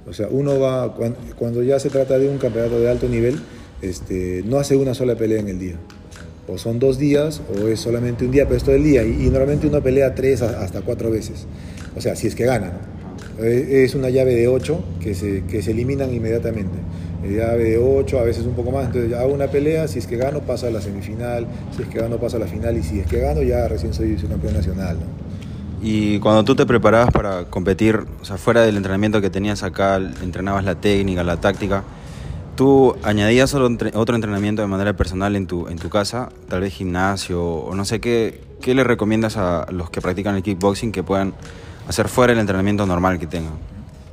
O 0.08 0.14
sea, 0.14 0.28
uno 0.30 0.60
va, 0.60 0.96
cuando, 1.38 1.64
ya 1.64 1.80
se 1.80 1.90
trata 1.90 2.20
de 2.20 2.30
un 2.30 2.38
campeonato 2.38 2.80
de 2.80 2.90
alto 2.90 3.08
nivel, 3.10 3.40
este, 3.82 4.44
no 4.46 4.58
hace 4.58 4.76
una 4.76 4.94
sola 4.94 5.16
pelea 5.16 5.40
en 5.40 5.48
el 5.48 5.60
día. 5.60 5.76
O 6.48 6.60
son 6.60 6.78
dos 6.78 7.00
días 7.00 7.42
o 7.58 7.68
es 7.68 7.80
solamente 7.80 8.26
un 8.26 8.32
día, 8.32 8.46
pero 8.46 8.58
es 8.58 8.64
todo 8.64 8.76
el 8.76 8.84
día. 8.84 9.04
Y, 9.04 9.30
normalmente 9.30 9.66
uno 9.66 9.82
pelea 9.82 10.14
tres 10.14 10.44
hasta 10.44 10.82
cuatro 10.82 11.10
veces. 11.10 11.48
O 11.96 12.02
sea, 12.02 12.16
si 12.16 12.28
es 12.28 12.36
que 12.36 12.46
gana. 12.46 12.74
Es 13.42 13.96
una 13.96 14.10
llave 14.10 14.36
de 14.36 14.48
ocho 14.48 14.84
que 15.02 15.16
se, 15.16 15.44
que 15.46 15.62
se 15.62 15.72
eliminan 15.72 16.14
inmediatamente. 16.14 16.78
Llave 17.28 17.72
de 17.72 17.78
ocho, 17.80 18.20
a 18.20 18.24
veces 18.24 18.46
un 18.46 18.54
poco 18.54 18.72
más. 18.72 18.86
Entonces 18.86 19.12
hago 19.14 19.34
una 19.34 19.48
pelea, 19.48 19.88
si 19.88 19.98
es 19.98 20.06
que 20.06 20.18
gano 20.18 20.42
paso 20.42 20.68
a 20.68 20.70
la 20.70 20.82
semifinal, 20.82 21.48
si 21.76 21.82
es 21.82 21.88
que 21.88 21.98
gano 21.98 22.18
paso 22.20 22.38
a 22.38 22.40
la 22.40 22.48
final 22.48 22.78
y 22.78 22.84
si 22.84 23.00
es 23.00 23.08
que 23.08 23.20
gano 23.20 23.42
ya 23.42 23.68
recién 23.68 23.94
soy, 23.94 24.16
campeón 24.16 24.54
nacional. 24.54 24.98
Y 25.88 26.18
cuando 26.18 26.44
tú 26.44 26.56
te 26.56 26.66
preparabas 26.66 27.12
para 27.12 27.44
competir, 27.44 28.00
o 28.20 28.26
sea, 28.26 28.40
fuera 28.40 28.64
del 28.64 28.76
entrenamiento 28.76 29.22
que 29.22 29.30
tenías 29.30 29.62
acá, 29.62 29.98
entrenabas 29.98 30.66
la 30.66 30.74
técnica, 30.74 31.24
la 31.24 31.38
táctica, 31.38 31.84
¿tú 32.56 32.96
añadías 33.04 33.54
otro 33.54 34.16
entrenamiento 34.16 34.64
de 34.64 34.68
manera 34.68 34.94
personal 34.98 35.36
en 35.36 35.46
tu, 35.46 35.68
en 35.68 35.78
tu 35.78 35.90
casa? 35.90 36.30
Tal 36.50 36.62
vez 36.62 36.74
gimnasio 36.74 37.44
o 37.44 37.76
no 37.76 37.86
sé 37.86 38.02
qué, 38.02 38.42
¿qué 38.62 38.74
le 38.74 38.84
recomiendas 38.84 39.38
a 39.38 39.68
los 39.72 39.92
que 39.92 40.02
practican 40.02 40.36
el 40.36 40.42
kickboxing 40.42 40.92
que 40.92 41.04
puedan 41.04 41.36
hacer 41.88 42.08
fuera 42.08 42.34
el 42.34 42.40
entrenamiento 42.40 42.88
normal 42.88 43.20
que 43.20 43.28
tengan? 43.28 43.54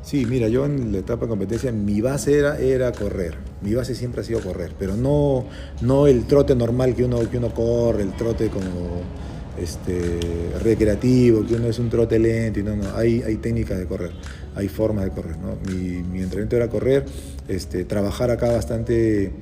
Sí, 0.03 0.27
mira, 0.27 0.49
yo 0.49 0.67
en 0.67 0.93
la 0.93 0.99
etapa 0.99 1.25
de 1.25 1.31
competencia 1.31 1.73
mi 1.73 2.03
base 2.03 2.39
era, 2.39 2.59
era 2.59 2.93
correr. 2.93 3.39
Mi 3.63 3.73
base 3.73 3.95
siempre 3.95 4.21
ha 4.21 4.25
sido 4.25 4.41
correr, 4.41 4.75
pero 4.79 4.95
no, 4.95 5.47
no 5.81 6.07
el 6.07 6.27
trote 6.27 6.55
normal 6.55 6.95
que 6.95 7.05
uno, 7.05 7.31
que 7.31 7.39
uno 7.39 7.49
corre, 7.55 8.03
el 8.03 8.13
trote 8.13 8.51
como 8.51 9.01
este, 9.59 10.19
recreativo, 10.63 11.47
que 11.47 11.55
uno 11.55 11.69
es 11.69 11.79
un 11.79 11.91
trote 11.91 12.19
lento 12.19 12.61
y 12.61 12.63
no, 12.63 12.77
no, 12.77 12.97
hay, 12.97 13.23
hay 13.23 13.37
técnicas 13.37 13.79
de 13.79 13.87
correr, 13.87 14.13
hay 14.55 14.69
formas 14.69 15.05
de 15.05 15.11
correr, 15.11 15.37
¿no? 15.39 15.57
Mi, 15.71 16.03
mi 16.03 16.23
entrenamiento 16.23 16.57
era 16.57 16.69
correr, 16.69 17.05
este, 17.49 17.85
trabajar 17.85 18.31
acá 18.31 18.51
bastante 18.51 19.33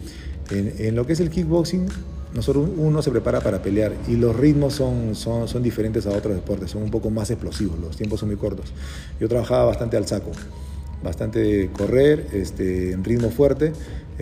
en, 0.50 0.74
en, 0.78 0.96
lo 0.96 1.06
que 1.06 1.12
es 1.12 1.20
el 1.20 1.30
kickboxing, 1.30 1.86
nosotros 2.34 2.68
uno 2.76 3.02
se 3.02 3.10
prepara 3.10 3.40
para 3.40 3.60
pelear 3.60 3.92
y 4.08 4.16
los 4.16 4.36
ritmos 4.36 4.74
son, 4.74 5.14
son, 5.14 5.48
son 5.48 5.62
diferentes 5.62 6.06
a 6.06 6.10
otros 6.10 6.34
deportes, 6.34 6.70
son 6.70 6.82
un 6.82 6.90
poco 6.90 7.10
más 7.10 7.30
explosivos, 7.30 7.78
los 7.78 7.96
tiempos 7.96 8.20
son 8.20 8.28
muy 8.28 8.36
cortos. 8.36 8.72
Yo 9.20 9.28
trabajaba 9.28 9.64
bastante 9.64 9.96
al 9.96 10.06
saco, 10.06 10.30
bastante 11.02 11.70
correr, 11.72 12.28
este, 12.32 12.92
en 12.92 13.02
ritmo 13.02 13.30
fuerte, 13.30 13.72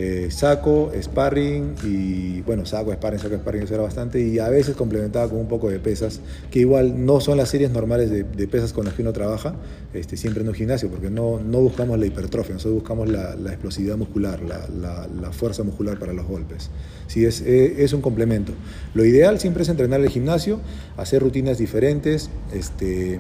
eh, 0.01 0.31
saco, 0.31 0.93
sparring 1.03 1.75
y 1.83 2.41
bueno, 2.43 2.65
saco, 2.65 2.93
sparring, 2.93 3.19
saco, 3.19 3.35
sparring, 3.35 3.65
eso 3.65 3.75
era 3.75 3.83
bastante 3.83 4.21
y 4.21 4.39
a 4.39 4.49
veces 4.49 4.77
complementaba 4.77 5.29
con 5.29 5.41
un 5.41 5.49
poco 5.49 5.69
de 5.69 5.81
pesas, 5.81 6.21
que 6.53 6.61
igual 6.61 7.05
no 7.05 7.19
son 7.21 7.37
las 7.37 7.49
series 7.49 7.73
normales 7.73 8.09
de, 8.09 8.25
pesas 8.47 8.73
con 8.73 8.85
las 8.85 8.95
que 8.95 9.03
uno 9.03 9.13
trabaja, 9.13 9.57
este, 9.93 10.17
siempre 10.17 10.45
en 10.45 10.49
un 10.51 10.55
gimnasio, 10.55 10.89
porque 10.89 11.11
no, 11.11 11.41
no 11.41 11.59
buscamos 11.59 11.99
la 11.99 12.07
hipertrofia, 12.07 12.55
nosotros 12.55 12.75
buscamos 12.75 13.09
la, 13.09 13.33
explosividad 13.49 13.97
muscular, 13.97 14.41
la, 14.41 15.33
fuerza 15.33 15.65
muscular 15.65 15.99
para 15.99 16.13
los 16.13 16.27
golpes. 16.27 16.71
Sí, 17.09 17.25
es, 17.25 17.41
eh, 17.41 17.83
es, 17.83 17.93
un 17.93 18.01
complemento. 18.01 18.53
Lo 18.95 19.05
ideal 19.05 19.41
siempre 19.41 19.65
es 19.65 19.69
entrenar 19.69 20.01
el 20.01 20.11
gimnasio, 20.11 20.61
hacer 20.97 21.23
rutinas 21.23 21.59
diferentes, 21.59 22.31
este, 22.53 23.19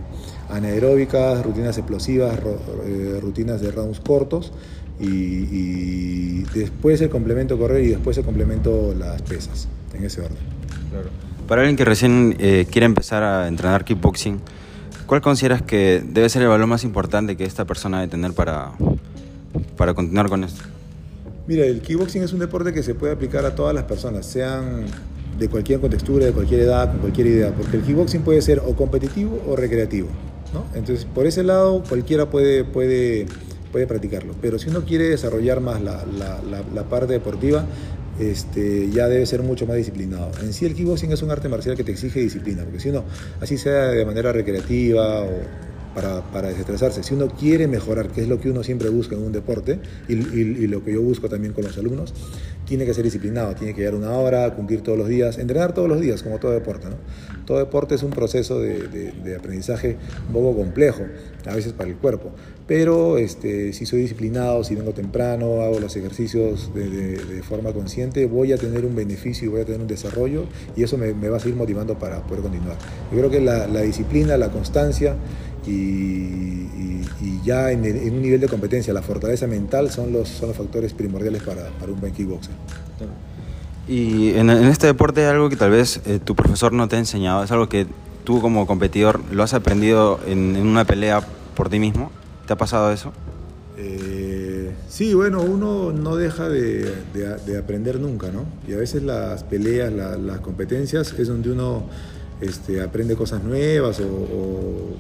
anaeróbicas, 0.49 1.45
rutinas 1.45 1.77
explosivas, 1.77 2.39
eh, 2.87 3.19
rutinas 3.21 3.61
de 3.61 3.73
rounds 3.73 3.99
cortos 3.99 4.53
y, 5.01 6.43
después 6.55 7.01
el 7.01 7.09
complemento 7.09 7.59
correr 7.59 7.85
y 7.85 7.89
después 7.89 8.17
el 8.19 8.25
complemento 8.25 8.95
las 8.99 9.23
pesas, 9.23 9.69
en 9.95 10.05
ese 10.05 10.23
orden. 10.23 10.39
Para 11.47 11.63
alguien 11.63 11.77
que 11.77 11.85
recién 11.85 12.37
eh, 12.39 12.67
quiere 12.71 12.87
empezar 12.87 13.23
a 13.23 13.49
entrenar 13.49 13.85
kickboxing, 13.85 14.41
¿cuál 15.07 15.21
consideras 15.21 15.63
que 15.63 16.03
debe 16.07 16.29
ser 16.29 16.43
el 16.43 16.49
valor 16.49 16.67
más 16.67 16.85
importante 16.85 17.37
que 17.37 17.45
esta 17.45 17.65
persona 17.65 18.01
debe 18.01 18.11
tener 18.11 18.33
para, 18.33 18.73
para 19.77 19.95
continuar 19.95 20.29
con 20.29 20.45
esto? 20.45 20.63
Mira, 21.47 21.65
el 21.65 21.81
kickboxing 21.81 22.23
es 22.23 22.33
un 22.33 22.41
deporte 22.41 22.73
que 22.73 22.83
se 22.83 22.95
puede 22.95 23.13
aplicar 23.13 23.45
a 23.47 23.55
todas 23.55 23.75
las 23.75 23.85
personas, 23.85 24.27
sean 24.27 24.85
de 25.39 25.49
cualquier 25.49 25.81
contextura, 25.81 26.27
de 26.27 26.33
cualquier 26.33 26.61
edad, 26.61 26.91
con 26.91 26.99
cualquier 26.99 27.29
idea, 27.29 27.55
porque 27.55 27.77
el 27.79 27.83
kickboxing 27.85 28.23
puede 28.23 28.43
ser 28.43 28.61
o 28.61 28.75
competitivo 28.75 29.41
o 29.47 29.57
recreativo. 29.57 30.09
¿no? 30.53 30.65
Entonces, 30.75 31.07
por 31.07 31.27
ese 31.27 31.45
lado, 31.45 31.83
cualquiera 31.89 32.29
puede, 32.29 32.65
puede 32.65 33.27
puede 33.73 33.87
practicarlo. 33.87 34.35
Pero 34.41 34.59
si 34.59 34.69
uno 34.69 34.85
quiere 34.85 35.09
desarrollar 35.09 35.61
más 35.61 35.81
la, 35.81 36.05
la, 36.05 36.83
parte 36.85 37.13
deportiva, 37.13 37.65
este, 38.19 38.91
ya 38.91 39.09
debe 39.09 39.27
ser 39.27 39.43
mucho 39.43 39.67
más 39.67 39.77
disciplinado. 39.77 40.31
En 40.43 40.53
sí 40.53 40.67
el 40.67 40.75
kickboxing 40.75 41.13
es 41.13 41.23
un 41.23 41.31
arte 41.31 41.49
marcial 41.49 41.77
que 41.77 41.85
te 41.85 41.93
exige 41.93 42.21
disciplina, 42.21 42.65
porque 42.65 42.81
si 42.81 42.89
uno, 42.89 43.05
así 43.41 43.59
sea 43.59 43.89
de 43.89 44.05
manera 44.05 44.33
recreativa 44.33 45.23
o 45.23 45.68
para, 45.95 46.23
para, 46.23 46.49
desestresarse. 46.49 47.03
Si 47.03 47.15
uno 47.15 47.29
quiere 47.29 47.69
mejorar, 47.69 48.09
que 48.09 48.23
es 48.23 48.29
lo 48.29 48.41
que 48.41 48.51
uno 48.51 48.63
siempre 48.63 48.89
busca 48.89 49.15
en 49.17 49.23
un 49.23 49.33
deporte 49.33 49.81
y, 50.09 50.15
y, 50.15 50.67
lo 50.67 50.85
que 50.85 50.93
yo 50.93 51.03
busco 51.03 51.29
también 51.29 51.53
con 51.53 51.65
los 51.65 51.77
alumnos, 51.79 52.15
tiene 52.69 52.85
que 52.85 52.93
ser 52.93 53.05
disciplinado, 53.05 53.55
tiene 53.55 53.73
que 53.73 53.81
llegar 53.81 53.95
una 53.95 54.13
hora, 54.13 54.55
cumplir 54.55 54.83
todos 54.83 54.99
los 54.99 55.09
días, 55.09 55.39
entrenar 55.39 55.73
todos 55.73 55.89
los 55.89 56.01
días, 56.01 56.23
como 56.23 56.39
todo 56.39 56.53
deporte. 56.53 56.89
¿no? 56.89 56.97
Todo 57.47 57.59
deporte 57.59 57.95
es 57.95 58.03
un 58.03 58.11
proceso 58.11 58.61
de, 58.61 58.89
de, 58.89 59.37
aprendizaje 59.37 59.97
un 60.27 60.35
poco 60.35 60.55
complejo, 60.55 61.05
a 61.47 61.55
veces 61.55 61.73
para 61.73 61.89
el 61.89 61.97
cuerpo, 61.97 62.31
pero 62.67 63.17
este, 63.17 63.73
si 63.73 63.87
soy 63.87 64.03
disciplinado, 64.03 64.63
si 64.63 64.75
vengo 64.75 64.93
temprano, 64.93 65.63
hago 65.63 65.81
los 65.81 65.97
ejercicios 65.97 66.75
de, 66.75 67.43
forma 67.43 67.73
consciente, 67.73 68.27
voy 68.27 68.53
a 68.53 68.59
tener 68.59 68.85
un 68.85 68.95
beneficio 68.95 69.47
y 69.47 69.49
voy 69.49 69.63
a 69.63 69.65
tener 69.65 69.81
un 69.81 69.87
desarrollo 69.87 70.45
y 70.77 70.83
eso 70.83 70.99
me, 70.99 71.15
me 71.15 71.31
va 71.31 71.39
a 71.39 71.41
seguir 71.41 71.57
motivando 71.57 71.99
para 71.99 72.23
poder 72.25 72.43
continuar. 72.43 72.77
Yo 73.11 73.17
creo 73.17 73.31
que 73.31 73.41
la, 73.41 73.67
la 73.67 73.81
disciplina, 73.81 74.37
la 74.37 74.51
constancia, 74.51 75.17
y, 75.69 77.45
ya 77.45 77.71
en, 77.71 77.81
un 77.81 78.23
nivel 78.23 78.41
de 78.41 78.49
competencia, 78.49 78.93
la 78.93 79.03
fortaleza 79.03 79.47
mental 79.47 79.91
son 79.91 80.13
los, 80.13 80.29
son 80.29 80.49
los 80.49 80.57
factores 80.57 80.93
primordiales 80.93 81.43
para, 81.43 81.69
para 81.71 81.93
un 81.93 82.01
buen 82.01 82.13
kickboxer. 82.13 82.53
Y 83.89 84.35
en, 84.35 84.51
este 84.51 84.87
deporte 84.87 85.23
es 85.23 85.29
algo 85.29 85.49
que 85.49 85.57
tal 85.57 85.71
vez 85.71 86.01
eh, 86.05 86.21
tu 86.23 86.37
profesor 86.37 86.73
no 86.73 86.89
te 86.89 86.97
ha 86.97 86.99
enseñado, 86.99 87.43
es 87.43 87.51
algo 87.51 87.69
que 87.69 87.87
tú 88.25 88.43
como 88.43 88.67
competidor 88.67 89.21
lo 89.33 89.43
has 89.43 89.55
aprendido 89.55 90.21
en, 90.27 90.57
una 90.59 90.85
pelea 90.85 91.23
por 91.57 91.71
ti 91.71 91.79
mismo. 91.79 92.11
¿Te 92.47 92.53
ha 92.53 92.57
pasado 92.57 92.93
eso? 92.93 93.13
Eh, 93.79 94.75
sí, 94.89 95.15
bueno, 95.15 95.41
uno 95.41 95.93
no 95.93 96.17
deja 96.17 96.49
de, 96.49 96.93
de, 97.15 97.59
aprender 97.59 97.99
nunca, 98.01 98.31
¿no? 98.31 98.45
Y 98.67 98.75
a 98.75 98.77
veces 98.77 99.03
las 99.03 99.45
peleas, 99.45 99.93
las 99.93 100.41
competencias 100.41 101.15
es 101.19 101.29
donde 101.29 101.51
uno 101.51 101.85
este, 102.41 102.83
aprende 102.83 103.17
cosas 103.17 103.43
nuevas 103.43 104.01
o 104.01 104.97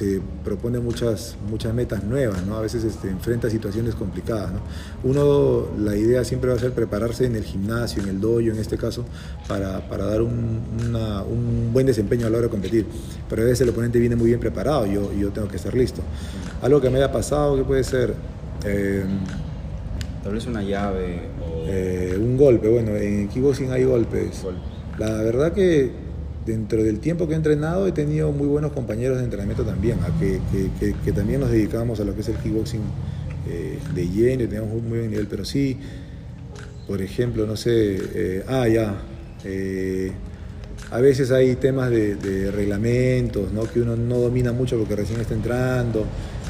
se 0.00 0.18
propone 0.42 0.80
muchas, 0.80 1.36
muchas 1.50 1.74
metas 1.74 2.02
nuevas, 2.02 2.46
¿no? 2.46 2.56
A 2.56 2.62
veces 2.62 2.84
este, 2.84 3.10
enfrenta 3.10 3.50
situaciones 3.50 3.94
complicadas, 3.94 4.50
¿no? 4.50 4.60
Uno, 5.04 5.66
la 5.78 5.94
idea 5.94 6.24
siempre 6.24 6.48
va 6.48 6.56
a 6.56 6.58
ser 6.58 6.72
prepararse 6.72 7.26
en 7.26 7.36
el 7.36 7.44
gimnasio, 7.44 8.02
en 8.02 8.08
el 8.08 8.18
dojo, 8.18 8.40
en 8.40 8.56
este 8.56 8.78
caso, 8.78 9.04
para, 9.46 9.86
para 9.90 10.06
dar 10.06 10.22
un, 10.22 10.62
un, 10.94 11.70
buen 11.74 11.84
desempeño 11.84 12.26
a 12.26 12.30
la 12.30 12.38
hora 12.38 12.46
de 12.46 12.50
competir. 12.50 12.86
Pero 13.28 13.42
a 13.42 13.44
veces 13.44 13.60
el 13.60 13.68
oponente 13.68 13.98
viene 13.98 14.16
muy 14.16 14.28
bien 14.28 14.40
preparado 14.40 14.86
y 14.86 14.94
yo, 14.94 15.12
yo 15.12 15.28
tengo 15.32 15.48
que 15.48 15.56
estar 15.56 15.74
listo. 15.74 16.00
Algo 16.62 16.80
que 16.80 16.88
me 16.88 16.96
haya 16.96 17.12
pasado, 17.12 17.58
que 17.58 17.64
puede 17.64 17.84
ser... 17.84 18.14
Eh, 18.64 19.04
Tal 20.22 20.32
vez 20.32 20.46
una 20.46 20.62
llave 20.62 21.28
o... 21.44 21.64
Eh, 21.66 22.16
un 22.18 22.38
golpe, 22.38 22.68
bueno, 22.68 22.96
en 22.96 23.28
kickboxing 23.28 23.70
hay 23.70 23.84
golpes. 23.84 24.46
La 24.96 25.12
verdad 25.22 25.52
que 25.52 25.92
dentro 26.50 26.82
del 26.82 26.98
tiempo 26.98 27.26
que 27.26 27.34
he 27.34 27.36
entrenado 27.36 27.86
he 27.86 27.92
tenido 27.92 28.32
muy 28.32 28.46
buenos 28.46 28.72
compañeros 28.72 29.18
de 29.18 29.24
entrenamiento 29.24 29.64
también, 29.64 29.98
a 30.00 30.18
que, 30.18 30.40
que, 30.78 30.94
que, 31.04 31.12
también 31.12 31.40
nos 31.40 31.50
dedicamos 31.50 32.00
a 32.00 32.04
lo 32.04 32.14
que 32.14 32.20
es 32.20 32.28
el 32.28 32.36
kickboxing 32.36 32.80
eh, 33.48 33.78
de 33.94 34.08
lleno, 34.08 34.48
tenemos 34.48 34.72
un 34.72 34.88
muy 34.88 34.98
buen 34.98 35.10
nivel, 35.10 35.26
pero 35.28 35.44
sí, 35.44 35.78
por 36.86 37.00
ejemplo, 37.00 37.46
no 37.46 37.56
sé, 37.56 37.98
eh, 38.14 38.44
ah, 38.48 38.68
ya, 38.68 38.96
eh, 39.44 40.12
a 40.90 41.00
veces 41.00 41.30
hay 41.30 41.54
temas 41.56 41.90
de, 41.90 42.16
de, 42.16 42.50
reglamentos, 42.50 43.52
¿no? 43.52 43.62
que 43.64 43.80
uno 43.80 43.96
no 43.96 44.18
domina 44.18 44.52
mucho 44.52 44.76
porque 44.76 44.96
recién 44.96 45.20
está 45.20 45.34
entrando, 45.34 46.04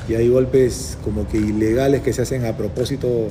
y 0.09 0.15
hay 0.15 0.29
golpes 0.29 0.97
como 1.05 1.29
que 1.29 1.37
ilegales 1.37 2.01
que 2.01 2.13
se 2.13 2.23
hacen 2.23 2.45
a 2.47 2.57
propósito 2.57 3.29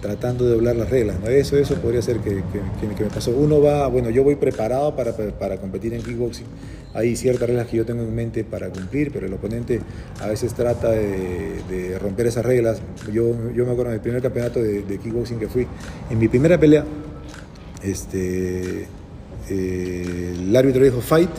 tratando 0.00 0.46
de 0.46 0.54
doblar 0.54 0.76
las 0.76 0.90
reglas. 0.90 1.20
¿no? 1.20 1.28
Eso, 1.28 1.56
eso 1.56 1.74
podría 1.76 2.02
ser 2.02 2.18
que, 2.18 2.42
que, 2.52 3.04
me 3.04 3.10
pasó. 3.10 3.30
Uno 3.30 3.60
va, 3.60 3.86
bueno, 3.88 4.10
yo 4.10 4.24
voy 4.24 4.36
preparado 4.36 4.94
para, 4.96 5.14
para, 5.14 5.58
competir 5.58 5.94
en 5.94 6.02
kickboxing. 6.02 6.46
Hay 6.94 7.14
ciertas 7.16 7.48
reglas 7.48 7.68
que 7.68 7.76
yo 7.76 7.86
tengo 7.86 8.02
en 8.02 8.14
mente 8.14 8.42
para 8.44 8.68
cumplir, 8.70 9.12
pero 9.12 9.26
el 9.26 9.32
oponente 9.32 9.80
a 10.20 10.26
veces 10.26 10.54
trata 10.54 10.90
de, 10.90 11.98
romper 12.00 12.26
esas 12.26 12.44
reglas. 12.44 12.80
Yo, 13.12 13.52
yo 13.52 13.66
me 13.66 13.72
acuerdo 13.72 13.92
del 13.92 14.00
primer 14.00 14.22
campeonato 14.22 14.60
de, 14.62 14.98
kickboxing 14.98 15.38
que 15.38 15.48
fui. 15.48 15.66
En 16.10 16.18
mi 16.18 16.28
primera 16.28 16.58
pelea, 16.58 16.84
este, 17.82 18.86
eh, 19.48 20.34
el 20.38 20.56
árbitro 20.56 20.84
dijo 20.84 21.00
fight 21.00 21.30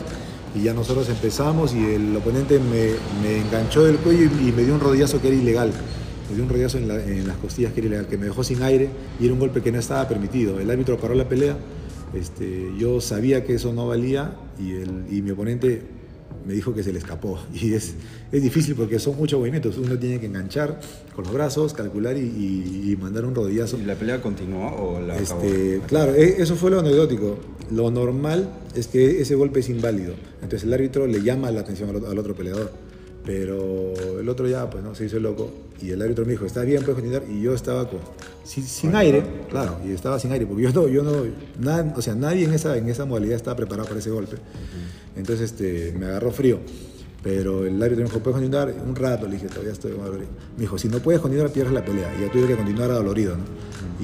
y 0.54 0.64
ya 0.64 0.74
nosotros 0.74 1.08
empezamos 1.08 1.74
y 1.74 1.94
el 1.94 2.14
oponente 2.16 2.58
me, 2.58 2.90
me 3.22 3.38
enganchó 3.40 3.84
del 3.84 3.96
cuello 3.96 4.28
y 4.40 4.52
me 4.52 4.62
dio 4.62 4.74
un 4.74 4.80
rodillazo 4.80 5.20
que 5.20 5.28
era 5.28 5.36
ilegal 5.36 5.72
me 6.32 6.36
dio 6.36 6.44
un 6.44 6.50
rodillazo 6.50 6.78
en, 6.78 7.26
las 7.26 7.36
costillas 7.36 7.72
que 7.72 7.80
era 7.80 7.88
ilegal, 7.88 8.08
que 8.08 8.16
me 8.16 8.26
dejó 8.26 8.42
sin 8.42 8.62
aire 8.62 8.88
y 9.20 9.24
era 9.24 9.34
un 9.34 9.40
golpe 9.40 9.60
que 9.60 9.70
no 9.70 9.78
estaba 9.78 10.08
permitido. 10.08 10.58
El 10.58 10.70
árbitro 10.70 10.98
paró 10.98 11.14
la 11.14 11.28
pelea, 11.28 11.56
este, 12.14 12.70
yo 12.78 13.00
sabía 13.00 13.44
que 13.44 13.54
eso 13.54 13.72
no 13.72 13.86
valía 13.86 14.34
y, 14.58 14.72
el, 14.72 15.04
y 15.10 15.22
mi 15.22 15.30
oponente 15.30 15.82
me 16.46 16.54
dijo 16.54 16.74
que 16.74 16.82
se 16.82 16.92
le 16.92 16.98
escapó. 16.98 17.38
Y 17.52 17.74
es, 17.74 17.94
es 18.32 18.42
difícil 18.42 18.74
porque 18.74 18.98
son 18.98 19.16
muchos 19.16 19.38
movimientos. 19.38 19.76
Uno 19.76 19.98
tiene 19.98 20.18
que 20.18 20.26
enganchar 20.26 20.80
con 21.14 21.24
los 21.24 21.34
brazos, 21.34 21.74
calcular 21.74 22.16
y, 22.16 22.96
mandar 22.98 23.26
un 23.26 23.34
rodillazo. 23.34 23.78
¿Y 23.78 23.84
la 23.84 23.94
pelea 23.94 24.22
continuó 24.22 24.68
o 24.74 25.00
la 25.00 25.18
este, 25.18 25.80
Claro, 25.86 26.14
e, 26.14 26.40
eso 26.42 26.56
fue 26.56 26.70
lo 26.70 26.80
anecdótico. 26.80 27.36
Lo 27.70 27.90
normal 27.90 28.50
es 28.74 28.86
que 28.86 29.20
ese 29.20 29.34
golpe 29.34 29.60
es 29.60 29.68
inválido. 29.68 30.14
Entonces 30.36 30.64
el 30.64 30.72
árbitro 30.72 31.06
le 31.06 31.22
llama 31.22 31.50
la 31.50 31.60
atención 31.60 31.90
al 31.90 32.18
otro 32.18 32.34
peleador. 32.34 32.72
Pero 33.24 34.20
el 34.20 34.28
otro 34.28 34.48
ya, 34.48 34.68
pues, 34.68 34.82
¿no? 34.82 34.94
Se 34.94 35.04
hizo 35.04 35.18
loco. 35.20 35.50
Y 35.80 35.90
el 35.90 36.02
árbitro 36.02 36.24
me 36.24 36.32
dijo, 36.32 36.44
está 36.44 36.62
bien, 36.62 36.82
puedes 36.82 36.94
continuar. 36.94 37.22
Y 37.28 37.42
yo 37.42 37.54
estaba 37.54 37.88
con, 37.88 38.00
sin, 38.44 38.94
aire, 38.94 39.22
claro, 39.50 39.78
y 39.84 39.92
estaba 39.92 40.18
sin 40.18 40.32
aire, 40.32 40.46
porque 40.46 40.62
yo 40.62 40.72
no, 40.72 40.88
yo 40.88 41.02
no, 41.02 41.12
nada, 41.58 41.92
o 41.96 42.02
sea, 42.02 42.14
nadie 42.14 42.44
en 42.44 42.52
esa, 42.52 42.76
en 42.76 42.88
esa 42.88 43.04
modalidad 43.04 43.36
estaba 43.36 43.56
preparado 43.56 43.88
para 43.88 44.00
ese 44.00 44.10
golpe. 44.10 44.36
Entonces, 45.16 45.52
este, 45.52 45.94
me 45.98 46.06
agarró 46.06 46.30
frío. 46.30 46.60
Pero 47.22 47.64
el 47.64 47.80
árbitro 47.80 48.04
me 48.04 48.10
dijo, 48.10 48.18
¿puedes 48.18 48.34
continuar? 48.34 48.74
Un 48.84 48.96
rato, 48.96 49.26
le 49.26 49.34
dije, 49.34 49.46
todavía 49.46 49.72
estoy 49.72 49.92
dolorido. 49.92 50.28
Me 50.56 50.62
dijo, 50.62 50.76
si 50.76 50.88
no 50.88 50.98
puedes 50.98 51.20
continuar, 51.20 51.50
pierdes 51.50 51.72
la 51.72 51.84
pelea. 51.84 52.12
Y 52.18 52.22
ya 52.22 52.32
tuve 52.32 52.48
que 52.48 52.56
continuar 52.56 52.90
dolorido, 52.90 53.36
¿no? 53.36 53.44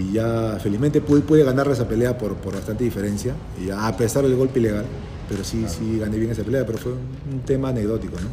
Y 0.00 0.12
ya, 0.12 0.58
felizmente, 0.62 1.00
pude, 1.00 1.22
pude 1.22 1.42
ganar 1.42 1.66
esa 1.68 1.88
pelea 1.88 2.16
por, 2.16 2.36
por 2.36 2.54
bastante 2.54 2.84
diferencia, 2.84 3.34
y 3.60 3.70
a 3.70 3.96
pesar 3.96 4.22
del 4.22 4.36
golpe 4.36 4.60
ilegal. 4.60 4.84
Pero 5.28 5.42
sí, 5.42 5.64
sí, 5.66 5.98
gané 5.98 6.16
bien 6.16 6.30
esa 6.30 6.44
pelea, 6.44 6.64
pero 6.64 6.78
fue 6.78 6.92
un 6.92 7.40
tema 7.44 7.70
anecdótico, 7.70 8.14
¿no? 8.20 8.28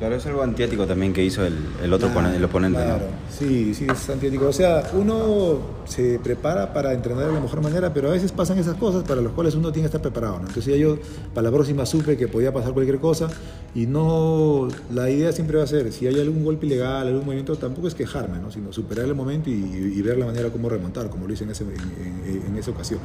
Claro, 0.00 0.14
es 0.14 0.24
algo 0.24 0.42
antiético 0.42 0.86
también 0.86 1.12
que 1.12 1.22
hizo 1.22 1.44
el, 1.44 1.92
otro 1.92 2.08
oponente, 2.08 2.38
el 2.38 2.44
oponente. 2.44 2.82
Claro, 2.82 3.04
sí, 3.28 3.74
sí, 3.74 3.86
es 3.86 4.08
antiético. 4.08 4.46
O 4.46 4.52
sea, 4.52 4.82
uno 4.94 5.58
se 5.84 6.18
prepara 6.18 6.72
para 6.72 6.94
entrenar 6.94 7.26
de 7.26 7.34
la 7.34 7.40
mejor 7.40 7.60
manera, 7.60 7.92
pero 7.92 8.08
a 8.08 8.12
veces 8.12 8.32
pasan 8.32 8.58
esas 8.58 8.76
cosas 8.76 9.04
para 9.04 9.20
las 9.20 9.30
cuales 9.32 9.54
uno 9.56 9.70
tiene 9.70 9.90
que 9.90 9.96
estar 9.96 10.00
preparado. 10.00 10.38
¿no? 10.38 10.46
Entonces 10.46 10.64
ya 10.64 10.76
yo 10.76 10.96
para 11.34 11.50
la 11.50 11.54
próxima 11.54 11.84
supe 11.84 12.16
que 12.16 12.28
podía 12.28 12.50
pasar 12.50 12.72
cualquier 12.72 12.98
cosa 12.98 13.28
y 13.74 13.84
no, 13.84 14.68
la 14.90 15.10
idea 15.10 15.32
siempre 15.32 15.58
va 15.58 15.64
a 15.64 15.66
ser, 15.66 15.92
si 15.92 16.06
hay 16.06 16.18
algún 16.18 16.44
golpe 16.44 16.64
ilegal, 16.64 17.06
algún 17.06 17.26
movimiento, 17.26 17.56
tampoco 17.56 17.86
es 17.86 17.94
quejarme, 17.94 18.38
¿no? 18.38 18.50
sino 18.50 18.72
superar 18.72 19.04
el 19.04 19.14
momento 19.14 19.50
y, 19.50 20.00
ver 20.00 20.16
la 20.16 20.24
manera 20.24 20.48
cómo 20.48 20.70
remontar, 20.70 21.10
como 21.10 21.26
lo 21.26 21.34
hice 21.34 21.44
en, 21.44 21.50
ese, 21.50 21.64
en, 21.64 22.56
esa 22.56 22.70
ocasión. 22.70 23.00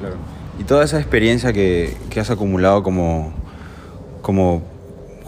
Claro. 0.00 0.16
Y 0.58 0.64
toda 0.64 0.82
esa 0.82 0.98
experiencia 0.98 1.52
que, 1.52 1.96
que 2.10 2.18
has 2.18 2.28
acumulado 2.28 2.82
como, 2.82 3.32
como 4.20 4.77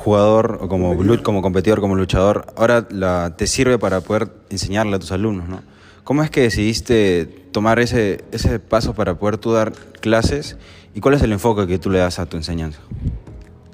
jugador 0.01 0.59
o 0.63 0.69
como, 0.69 0.97
como 1.23 1.43
competidor, 1.43 1.81
como 1.81 1.95
luchador, 1.95 2.47
ahora 2.57 2.89
la, 2.91 3.35
te 3.37 3.47
sirve 3.47 3.79
para 3.79 4.01
poder 4.01 4.29
enseñarle 4.49 4.97
a 4.97 4.99
tus 4.99 5.13
alumnos, 5.13 5.49
¿no? 5.49 5.63
¿Cómo 6.05 6.23
es 6.23 6.31
que 6.31 6.41
decidiste 6.41 7.27
tomar 7.53 7.79
ese, 7.79 8.25
ese 8.33 8.59
paso 8.59 8.95
para 8.95 9.19
poder 9.19 9.37
tú 9.37 9.53
dar 9.53 9.73
clases 10.01 10.57
y 10.95 11.01
cuál 11.01 11.15
es 11.15 11.23
el 11.23 11.33
enfoque 11.33 11.67
que 11.67 11.79
tú 11.79 11.91
le 11.91 11.99
das 11.99 12.19
a 12.19 12.27
tu 12.27 12.39
enseñanza? 12.39 12.81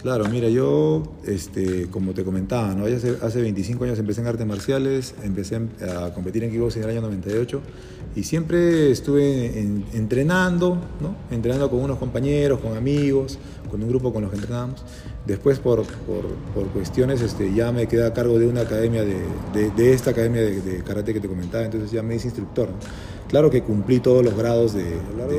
Claro, 0.03 0.25
mira, 0.29 0.49
yo, 0.49 1.03
este, 1.25 1.87
como 1.91 2.13
te 2.13 2.25
comentaba, 2.25 2.75
¿no? 2.75 2.87
hace, 2.87 3.17
hace 3.23 3.41
25 3.41 3.85
años 3.85 3.99
empecé 3.99 4.21
en 4.21 4.27
artes 4.27 4.47
marciales, 4.47 5.15
empecé 5.23 5.57
a 5.57 6.13
competir 6.13 6.45
en 6.45 6.51
kickboxing 6.51 6.83
en 6.83 6.91
el 6.91 6.97
año 6.97 7.07
98 7.09 7.61
y 8.15 8.23
siempre 8.25 8.91
estuve 8.91 9.59
entrenando, 9.95 10.79
¿no? 11.01 11.17
entrenando 11.31 11.71
con 11.71 11.81
unos 11.81 11.99
compañeros, 11.99 12.61
con 12.61 12.77
amigos, 12.77 13.39
con 13.71 13.83
un 13.83 13.89
grupo 13.89 14.13
con 14.13 14.23
los 14.23 14.31
que 14.31 14.37
entrenábamos. 14.37 14.85
Después, 15.27 15.59
por, 15.59 15.83
por, 16.55 16.69
cuestiones, 16.69 17.21
este, 17.21 17.53
ya 17.53 17.73
me 17.73 17.89
quedé 17.89 18.07
a 18.07 18.13
cargo 18.13 18.39
de 18.39 18.47
una 18.47 18.61
academia, 18.61 19.03
de, 19.03 19.71
de, 19.71 19.93
esta 19.93 20.11
academia 20.11 20.41
de, 20.41 20.85
karate 20.85 21.13
que 21.13 21.21
te 21.21 21.27
comentaba, 21.27 21.65
entonces 21.65 21.91
ya 21.91 22.01
me 22.03 22.15
hice 22.15 22.29
instructor. 22.29 22.69
Claro 23.29 23.51
que 23.51 23.63
cumplí 23.63 23.99
todos 23.99 24.25
los 24.25 24.37
grados 24.37 24.73
de, 24.75 24.87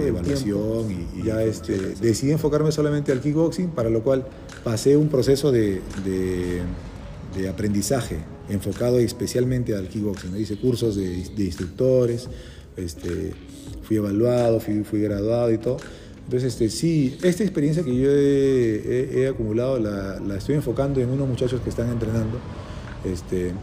evaluación 0.08 0.91
y, 0.91 1.23
ya 1.23 1.41
este, 1.41 1.95
decidí 2.02 2.32
enfocarme 2.32 2.73
solamente 2.73 3.13
al 3.13 3.21
kickboxing, 3.21 3.69
para 3.69 3.89
lo 3.89 4.04
cual 4.04 4.26
pasé 4.65 4.97
un 4.97 5.08
proceso 5.08 5.54
de, 5.54 5.82
aprendizaje 7.50 8.17
enfocado 8.50 9.00
especialmente 9.00 9.73
al 9.73 9.88
kickboxing. 9.88 10.36
Hice 10.36 10.58
cursos 10.58 10.97
de, 10.97 11.23
instructores, 11.38 12.28
este, 12.76 13.32
fui 13.84 13.95
evaluado, 13.95 14.60
fui, 14.60 14.84
fui 14.84 15.00
graduado 15.00 15.50
y 15.54 15.58
todo. 15.60 15.78
Entonces, 16.27 16.51
este, 16.53 16.69
sí, 16.69 17.17
esta 17.23 17.43
experiencia 17.43 17.83
que 17.83 17.95
yo 17.95 18.09
he, 18.11 19.29
acumulado 19.29 19.79
la, 19.79 20.35
estoy 20.35 20.55
enfocando 20.55 20.99
en 20.99 21.09
unos 21.09 21.25
muchachos 21.25 21.61
que 21.61 21.69
están 21.69 21.89
entrenando. 21.89 22.37
Este, 23.05 23.53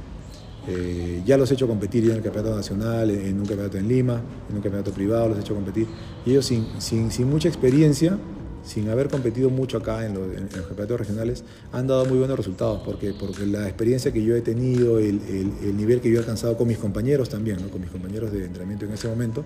eh, 0.67 1.21
ya 1.27 1.37
los 1.37 1.51
he 1.51 1.55
hecho 1.55 1.69
competir 1.69 2.05
en 2.07 2.13
el 2.13 2.23
campeonato 2.23 2.57
nacional, 2.57 3.11
en 3.11 3.39
un 3.39 3.45
campeonato 3.45 3.77
en 3.77 3.87
Lima, 3.87 4.19
en 4.49 4.57
un 4.57 4.63
campeonato 4.63 4.93
privado, 4.93 5.29
los 5.29 5.37
he 5.37 5.41
hecho 5.43 5.55
competir. 5.55 5.87
Y 6.25 6.31
ellos 6.31 6.47
sin, 6.47 6.67
sin, 6.79 7.11
sin 7.11 7.29
mucha 7.29 7.49
experiencia, 7.49 8.19
sin 8.65 8.89
haber 8.89 9.09
competido 9.09 9.51
mucho 9.51 9.79
acá 9.79 10.07
en, 10.07 10.15
los 10.15 10.67
campeonatos 10.67 10.99
regionales, 10.99 11.45
han 11.73 11.87
dado 11.87 12.07
muy 12.07 12.19
buenos 12.19 12.37
resultados, 12.37 12.81
porque, 12.85 13.15
porque 13.19 13.47
la 13.47 13.67
experiencia 13.67 14.13
que 14.13 14.25
yo 14.25 14.35
he 14.35 14.41
tenido, 14.41 14.99
el, 14.99 15.21
el, 15.63 15.77
nivel 15.77 16.01
que 16.01 16.11
yo 16.11 16.17
he 16.17 16.19
alcanzado 16.19 16.57
con 16.57 16.67
mis 16.67 16.79
compañeros 16.79 17.29
también, 17.29 17.59
¿no? 17.61 17.69
con 17.69 17.81
mis 17.81 17.91
compañeros 17.91 18.33
de 18.33 18.45
entrenamiento 18.45 18.87
en 18.87 18.93
ese 18.93 19.09
momento, 19.09 19.45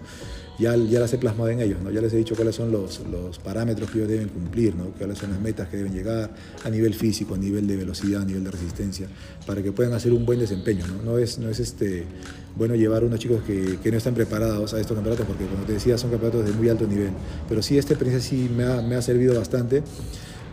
ya, 0.59 0.77
ya 0.77 1.01
las 1.01 1.13
he 1.13 1.19
plasmado 1.19 1.51
en 1.51 1.61
ellos, 1.61 1.81
¿no? 1.83 1.91
ya 1.91 2.01
les 2.01 2.13
he 2.13 2.17
dicho 2.17 2.37
cuáles 2.37 2.55
son 2.55 2.71
los, 2.71 3.01
los 3.11 3.39
parámetros 3.39 3.91
que 3.91 3.99
ellos 3.99 4.11
deben 4.11 4.29
cumplir, 4.29 4.75
¿no? 4.75 4.87
cuáles 4.99 5.19
son 5.19 5.31
las 5.31 5.41
metas 5.41 5.69
que 5.69 5.79
deben 5.79 5.93
llegar 5.93 6.31
a 6.65 6.71
nivel 6.71 6.95
físico, 6.95 7.35
a 7.35 7.39
nivel 7.39 7.67
de 7.67 7.77
velocidad, 7.77 8.23
a 8.23 8.25
nivel 8.25 8.45
de 8.45 8.51
resistencia, 8.51 9.09
para 9.47 9.63
que 9.63 9.73
puedan 9.73 9.93
hacer 9.95 10.13
un 10.13 10.25
buen 10.25 10.39
desempeño. 10.39 10.85
No, 11.05 11.19
es, 11.19 11.39
no 11.39 11.49
es 11.49 11.61
este, 11.61 12.05
bueno 12.57 12.75
llevar 12.75 13.05
unos 13.05 13.19
chicos 13.19 13.43
que, 13.47 13.79
que, 13.83 13.91
no 13.91 13.99
están 13.99 14.15
preparados 14.15 14.75
a 14.75 14.81
estos 14.81 14.95
campeonatos, 14.95 15.27
porque 15.27 15.47
como 15.47 15.65
te 15.65 15.75
decía, 15.75 15.97
son 15.97 16.11
campeonatos 16.11 16.45
de 16.47 16.53
muy 16.53 16.69
alto 16.69 16.87
nivel, 16.87 17.11
pero 17.49 17.63
sí 17.63 17.79
esta 17.79 17.95
experiencia 17.95 18.29
sí 18.29 18.51
me 18.55 18.65
ha, 18.65 18.83
me 18.83 18.97
ha 18.97 19.03
servido 19.03 19.39
bastante 19.39 19.83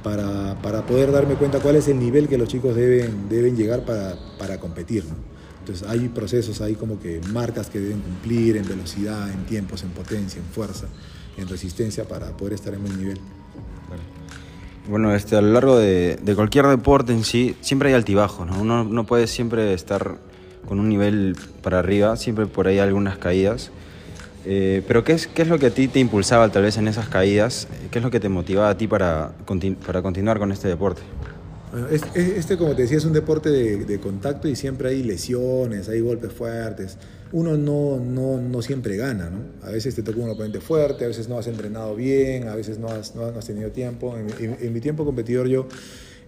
para, 0.04 0.56
para, 0.62 0.86
poder 0.86 1.12
darme 1.12 1.34
cuenta 1.34 1.60
cuál 1.60 1.78
es 1.78 1.88
el 1.88 1.98
nivel 2.00 2.28
que 2.28 2.38
los 2.38 2.48
chicos 2.48 2.76
deben, 2.76 3.28
deben 3.28 3.58
llegar 3.58 3.86
para, 3.86 4.16
para 4.38 4.60
competir. 4.60 5.04
Entonces 5.62 5.88
hay 5.90 6.10
procesos, 6.10 6.62
hay 6.62 6.76
como 6.76 7.00
que 7.00 7.20
marcas 7.34 7.72
que 7.72 7.80
deben 7.80 8.02
cumplir 8.02 8.56
en 8.58 8.68
velocidad, 8.68 9.32
en 9.32 9.46
tiempos, 9.48 9.82
en 9.82 9.90
potencia, 9.90 10.40
en 10.40 10.46
fuerza, 10.46 10.86
en 11.38 11.48
resistencia 11.48 12.08
para 12.08 12.38
poder 12.38 12.54
estar 12.54 12.72
en 12.76 12.84
buen 12.84 13.00
nivel. 13.00 13.20
Bueno, 14.88 15.16
este, 15.16 15.36
a 15.36 15.42
lo 15.42 15.52
largo 15.52 15.80
de, 15.80 16.20
de, 16.22 16.36
cualquier 16.36 16.68
deporte 16.68 17.12
en 17.12 17.24
sí, 17.24 17.56
siempre 17.62 17.90
hay 17.90 17.96
altibajos, 17.96 18.46
¿no? 18.46 18.62
Uno 18.62 18.84
no 18.84 19.08
puede 19.08 19.26
siempre 19.26 19.74
estar 19.74 20.20
con 20.68 20.80
un 20.80 20.90
nivel 20.90 21.36
para 21.62 21.80
arriba, 21.80 22.16
siempre 22.18 22.46
por 22.46 22.68
ahí 22.68 22.80
algunas 22.80 23.18
caídas. 23.18 23.72
Eh, 24.46 24.84
pero 24.88 25.04
¿qué 25.04 25.14
es, 25.14 25.28
¿qué 25.28 25.42
es 25.42 25.48
lo 25.48 25.58
que 25.58 25.68
a 25.68 25.72
ti 25.72 25.88
te 25.88 26.00
impulsaba 26.00 26.50
tal 26.50 26.64
vez 26.64 26.78
en 26.78 26.88
esas 26.88 27.10
caídas? 27.10 27.68
¿Qué 27.90 28.00
es 28.00 28.04
lo 28.04 28.12
que 28.12 28.20
te 28.20 28.30
motivaba 28.30 28.70
a 28.70 28.78
ti 28.78 28.88
para, 28.88 29.32
para 29.86 30.02
continuar 30.02 30.38
con 30.38 30.52
este 30.52 30.68
deporte? 30.68 31.02
Bueno, 31.76 31.90
este, 31.90 32.58
como 32.58 32.74
te 32.74 32.84
decía, 32.84 32.98
es 32.98 33.04
un 33.04 33.12
deporte 33.12 33.50
de, 33.50 34.00
contacto 34.00 34.48
y 34.48 34.56
siempre 34.56 34.90
hay 34.90 35.04
lesiones, 35.04 35.90
hay 35.90 36.00
golpes 36.00 36.32
fuertes. 36.32 36.98
Uno 37.34 37.58
no, 37.58 38.00
no, 38.00 38.40
no, 38.40 38.62
siempre 38.62 38.96
gana, 38.96 39.30
¿no? 39.30 39.40
A 39.68 39.72
veces 39.72 39.94
te 39.94 40.02
toca 40.02 40.20
un 40.20 40.30
oponente 40.30 40.62
fuerte, 40.62 41.04
a 41.04 41.08
veces 41.10 41.28
no 41.28 41.38
has 41.38 41.48
entrenado 41.48 41.94
bien, 41.94 42.48
a 42.48 42.56
veces 42.56 42.80
no 42.80 42.88
has, 42.88 43.14
no 43.14 43.26
has 43.26 43.46
tenido 43.46 43.72
tiempo. 43.72 44.16
En, 44.16 44.74
mi 44.74 44.80
tiempo 44.80 45.04
competidor 45.04 45.48
yo 45.48 45.68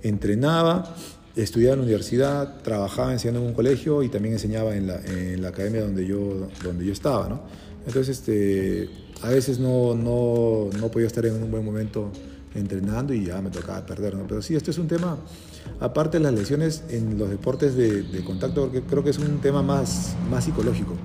entrenaba, 0.04 0.93
estudiaba 1.43 1.73
en 1.73 1.80
la 1.80 1.86
universidad, 1.86 2.62
trabajaba 2.62 3.13
enseñando 3.13 3.41
en 3.41 3.47
un 3.47 3.54
colegio 3.54 4.04
y 4.04 4.10
también 4.10 4.34
enseñaba 4.34 4.76
en 4.76 4.88
la, 4.88 5.00
en 5.06 5.41
la 5.41 5.50
academia 5.50 5.82
donde 5.82 6.06
yo, 6.06 6.50
donde 6.63 6.86
yo 6.86 6.91
estaba, 6.91 7.30
¿no? 7.30 7.41
Entonces, 7.86 8.17
este, 8.17 8.89
a 9.21 9.30
veces 9.30 9.60
no, 9.60 9.95
no, 9.95 10.69
no 10.78 10.89
podía 10.89 11.08
estar 11.08 11.26
en 11.26 11.41
un 11.41 11.50
buen 11.50 11.63
momento 11.63 12.12
entrenando 12.54 13.13
y 13.13 13.26
ya 13.26 13.41
me 13.41 13.50
tocaba 13.50 13.86
perder, 13.86 14.15
¿no? 14.15 14.26
Pero 14.28 14.41
sí, 14.41 14.56
este 14.56 14.71
es 14.71 14.78
un 14.78 14.88
tema, 14.88 15.17
aparte 15.80 16.17
de 16.17 16.23
las 16.23 16.34
lesiones 16.34 16.84
en 16.89 17.17
los 17.17 17.30
deportes 17.30 17.76
de, 17.76 18.04
de 18.04 18.23
contacto, 18.23 18.63
porque 18.63 18.82
creo 18.82 19.04
que 19.04 19.12
es 19.12 19.19
un 19.19 19.39
tema 19.39 19.62
más, 19.62 20.15
más 20.30 20.45
psicológico, 20.45 20.95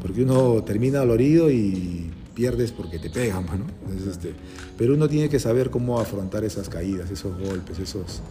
porque 0.00 0.22
uno 0.22 0.64
termina 0.64 1.00
dolorido 1.00 1.50
y 1.50 2.10
pierdes 2.34 2.70
porque 2.70 2.98
te 3.00 3.10
pegan, 3.10 3.44
¿no? 3.46 3.66
Entonces, 3.82 4.12
este, 4.12 4.32
pero 4.76 4.94
uno 4.94 5.08
tiene 5.08 5.28
que 5.28 5.40
saber 5.40 5.70
cómo 5.70 6.00
afrontar 6.00 6.44
esas 6.44 6.68
caídas, 6.68 7.10
esos 7.10 7.36
golpes, 7.36 7.80
esos, 7.80 8.22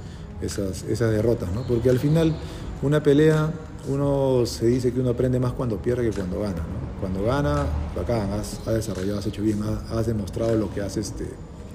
esas, 0.41 0.83
esas 0.83 1.11
derrotas, 1.11 1.51
¿no? 1.53 1.63
Porque 1.63 1.89
al 1.89 1.99
final 1.99 2.35
una 2.81 3.01
pelea, 3.01 3.51
uno 3.87 4.45
se 4.45 4.67
dice 4.67 4.93
que 4.93 4.99
uno 4.99 5.11
aprende 5.11 5.39
más 5.39 5.53
cuando 5.53 5.77
pierde 5.77 6.09
que 6.09 6.15
cuando 6.15 6.39
gana, 6.39 6.57
¿no? 6.57 6.99
Cuando 6.99 7.23
gana, 7.23 7.65
bacán, 7.95 8.31
has, 8.31 8.59
has 8.67 8.73
desarrollado, 8.73 9.19
has 9.19 9.27
hecho 9.27 9.41
bien, 9.41 9.61
has, 9.63 9.91
has 9.91 10.07
demostrado 10.07 10.55
lo 10.55 10.73
que 10.73 10.81
haces 10.81 11.07
este, 11.07 11.25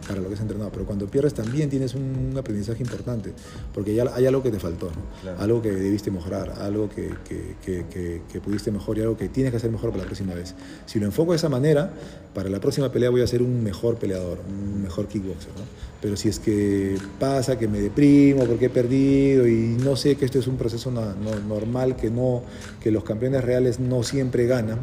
para 0.07 0.21
lo 0.21 0.29
que 0.29 0.35
has 0.35 0.41
entrenado. 0.41 0.71
Pero 0.73 0.85
cuando 0.85 1.07
pierdes 1.07 1.35
también 1.35 1.71
tienes 1.71 1.95
un, 1.95 2.35
aprendizaje 2.37 2.83
importante, 2.83 3.33
porque 3.75 3.95
ya 3.95 4.05
hay 4.15 4.27
algo 4.27 4.43
que 4.43 4.51
te 4.51 4.59
faltó, 4.59 4.87
¿no? 4.87 5.21
Claro. 5.23 5.41
algo 5.41 5.63
que 5.63 5.71
debiste 5.71 6.11
mejorar, 6.11 6.55
algo 6.59 6.89
que, 6.89 7.11
que, 7.29 7.57
que, 7.65 8.23
que, 8.31 8.41
pudiste 8.41 8.71
mejor 8.71 8.99
y 8.99 9.03
algo 9.03 9.17
que 9.17 9.29
tienes 9.29 9.51
que 9.51 9.59
hacer 9.59 9.71
mejor 9.71 9.91
para 9.91 10.03
la 10.03 10.07
próxima 10.07 10.35
vez. 10.35 10.55
Si 10.87 10.99
lo 10.99 11.07
enfoco 11.07 11.33
de 11.33 11.37
esa 11.37 11.49
manera, 11.49 11.93
para 12.35 12.49
la 12.49 12.61
próxima 12.61 12.91
pelea 12.91 13.11
voy 13.11 13.23
a 13.23 13.27
ser 13.27 13.43
un 13.43 13.63
mejor 13.63 13.97
peleador, 13.97 14.39
un 14.49 14.83
mejor 14.83 15.07
kickboxer. 15.07 15.53
¿no? 15.57 15.65
Pero 16.01 16.17
si 16.17 16.29
es 16.29 16.41
que 16.41 16.97
pasa 17.21 17.59
que 17.59 17.69
me 17.69 17.81
deprimo 17.81 18.45
porque 18.45 18.67
he 18.67 18.71
perdido 18.71 19.47
y 19.47 19.77
no 19.83 19.95
sé 19.95 20.17
que 20.17 20.25
esto 20.25 20.39
es 20.39 20.49
un 20.49 20.57
proceso 20.57 20.91
no- 20.91 21.15
normal, 21.47 21.95
que, 21.97 22.11
no, 22.11 22.43
que 22.83 22.91
los 22.91 23.05
campeones 23.05 23.45
reales 23.45 23.79
no 23.79 24.03
siempre 24.03 24.47
ganan, 24.47 24.81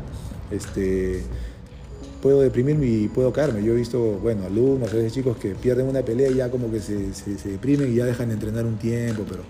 este, 0.51 1.21
puedo 2.21 2.41
deprimirme 2.41 2.85
y 2.85 3.07
puedo 3.07 3.31
caerme. 3.31 3.63
Yo 3.63 3.73
he 3.73 3.75
visto, 3.75 3.99
bueno, 4.21 4.45
alumnos, 4.45 4.91
a 4.91 4.95
veces 4.95 5.13
chicos 5.13 5.37
que 5.37 5.55
pierden 5.55 5.87
una 5.87 6.01
pelea 6.01 6.29
y 6.29 6.35
ya 6.35 6.49
como 6.49 6.71
que 6.71 6.79
se, 6.79 7.13
se, 7.13 7.37
se 7.37 7.49
deprimen 7.49 7.91
y 7.91 7.95
ya 7.95 8.05
dejan 8.05 8.29
de 8.29 8.35
entrenar 8.35 8.65
un 8.65 8.77
tiempo, 8.77 9.23
pero 9.29 9.43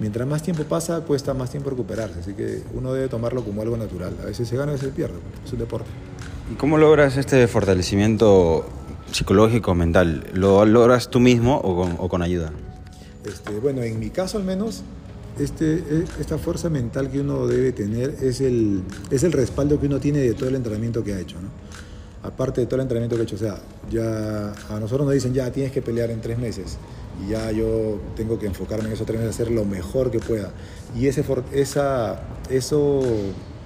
mientras 0.00 0.26
más 0.26 0.42
tiempo 0.42 0.64
pasa, 0.64 1.00
cuesta 1.00 1.34
más 1.34 1.50
tiempo 1.50 1.70
recuperarse. 1.70 2.20
Así 2.20 2.32
que 2.34 2.62
uno 2.74 2.92
debe 2.92 3.08
tomarlo 3.08 3.44
como 3.44 3.62
algo 3.62 3.76
natural. 3.76 4.16
A 4.22 4.26
veces 4.26 4.48
se 4.48 4.56
gana, 4.56 4.72
a 4.72 4.74
veces 4.74 4.88
se 4.88 4.94
pierde. 4.94 5.16
Es 5.44 5.52
un 5.52 5.58
deporte. 5.58 5.88
¿Y 6.52 6.56
cómo 6.56 6.78
logras 6.78 7.16
este 7.16 7.46
fortalecimiento 7.48 8.66
psicológico, 9.10 9.74
mental? 9.74 10.26
¿Lo 10.32 10.64
logras 10.64 11.10
tú 11.10 11.20
mismo 11.20 11.58
o 11.58 11.76
con, 11.76 11.96
o 11.98 12.08
con 12.08 12.22
ayuda? 12.22 12.52
Este, 13.24 13.58
bueno, 13.58 13.82
en 13.82 13.98
mi 13.98 14.10
caso 14.10 14.36
al 14.36 14.44
menos, 14.44 14.82
este, 15.38 15.74
eh, 15.74 16.04
esta 16.20 16.38
fuerza 16.38 16.68
mental 16.68 17.10
que 17.10 17.20
uno 17.20 17.46
debe 17.46 17.72
tener 17.72 18.14
es 18.22 18.40
el, 18.40 18.82
es 19.10 19.24
el 19.24 19.32
respaldo 19.32 19.80
que 19.80 19.86
uno 19.86 19.98
tiene 19.98 20.18
de 20.18 20.34
todo 20.34 20.48
el 20.48 20.54
entrenamiento 20.54 21.02
que 21.02 21.14
ha 21.14 21.20
hecho. 21.20 21.36
¿no? 21.40 21.48
Aparte 22.24 22.62
de 22.62 22.66
todo 22.66 22.76
el 22.76 22.82
entrenamiento 22.82 23.16
que 23.16 23.22
ha 23.22 23.24
hecho, 23.24 23.36
o 23.36 23.38
sea, 23.38 23.58
ya 23.90 24.52
a 24.70 24.80
nosotros 24.80 25.04
nos 25.06 25.12
dicen, 25.14 25.34
ya 25.34 25.50
tienes 25.52 25.72
que 25.72 25.82
pelear 25.82 26.10
en 26.10 26.20
tres 26.20 26.38
meses. 26.38 26.78
Y 27.24 27.30
ya 27.30 27.52
yo 27.52 28.00
tengo 28.16 28.38
que 28.38 28.46
enfocarme 28.46 28.86
en 28.88 28.92
esos 28.94 29.06
tres 29.06 29.20
meses, 29.20 29.34
hacer 29.34 29.50
lo 29.50 29.64
mejor 29.64 30.10
que 30.10 30.18
pueda. 30.18 30.50
Y 30.98 31.06
ese, 31.06 31.22
esa, 31.52 32.20
eso, 32.50 33.02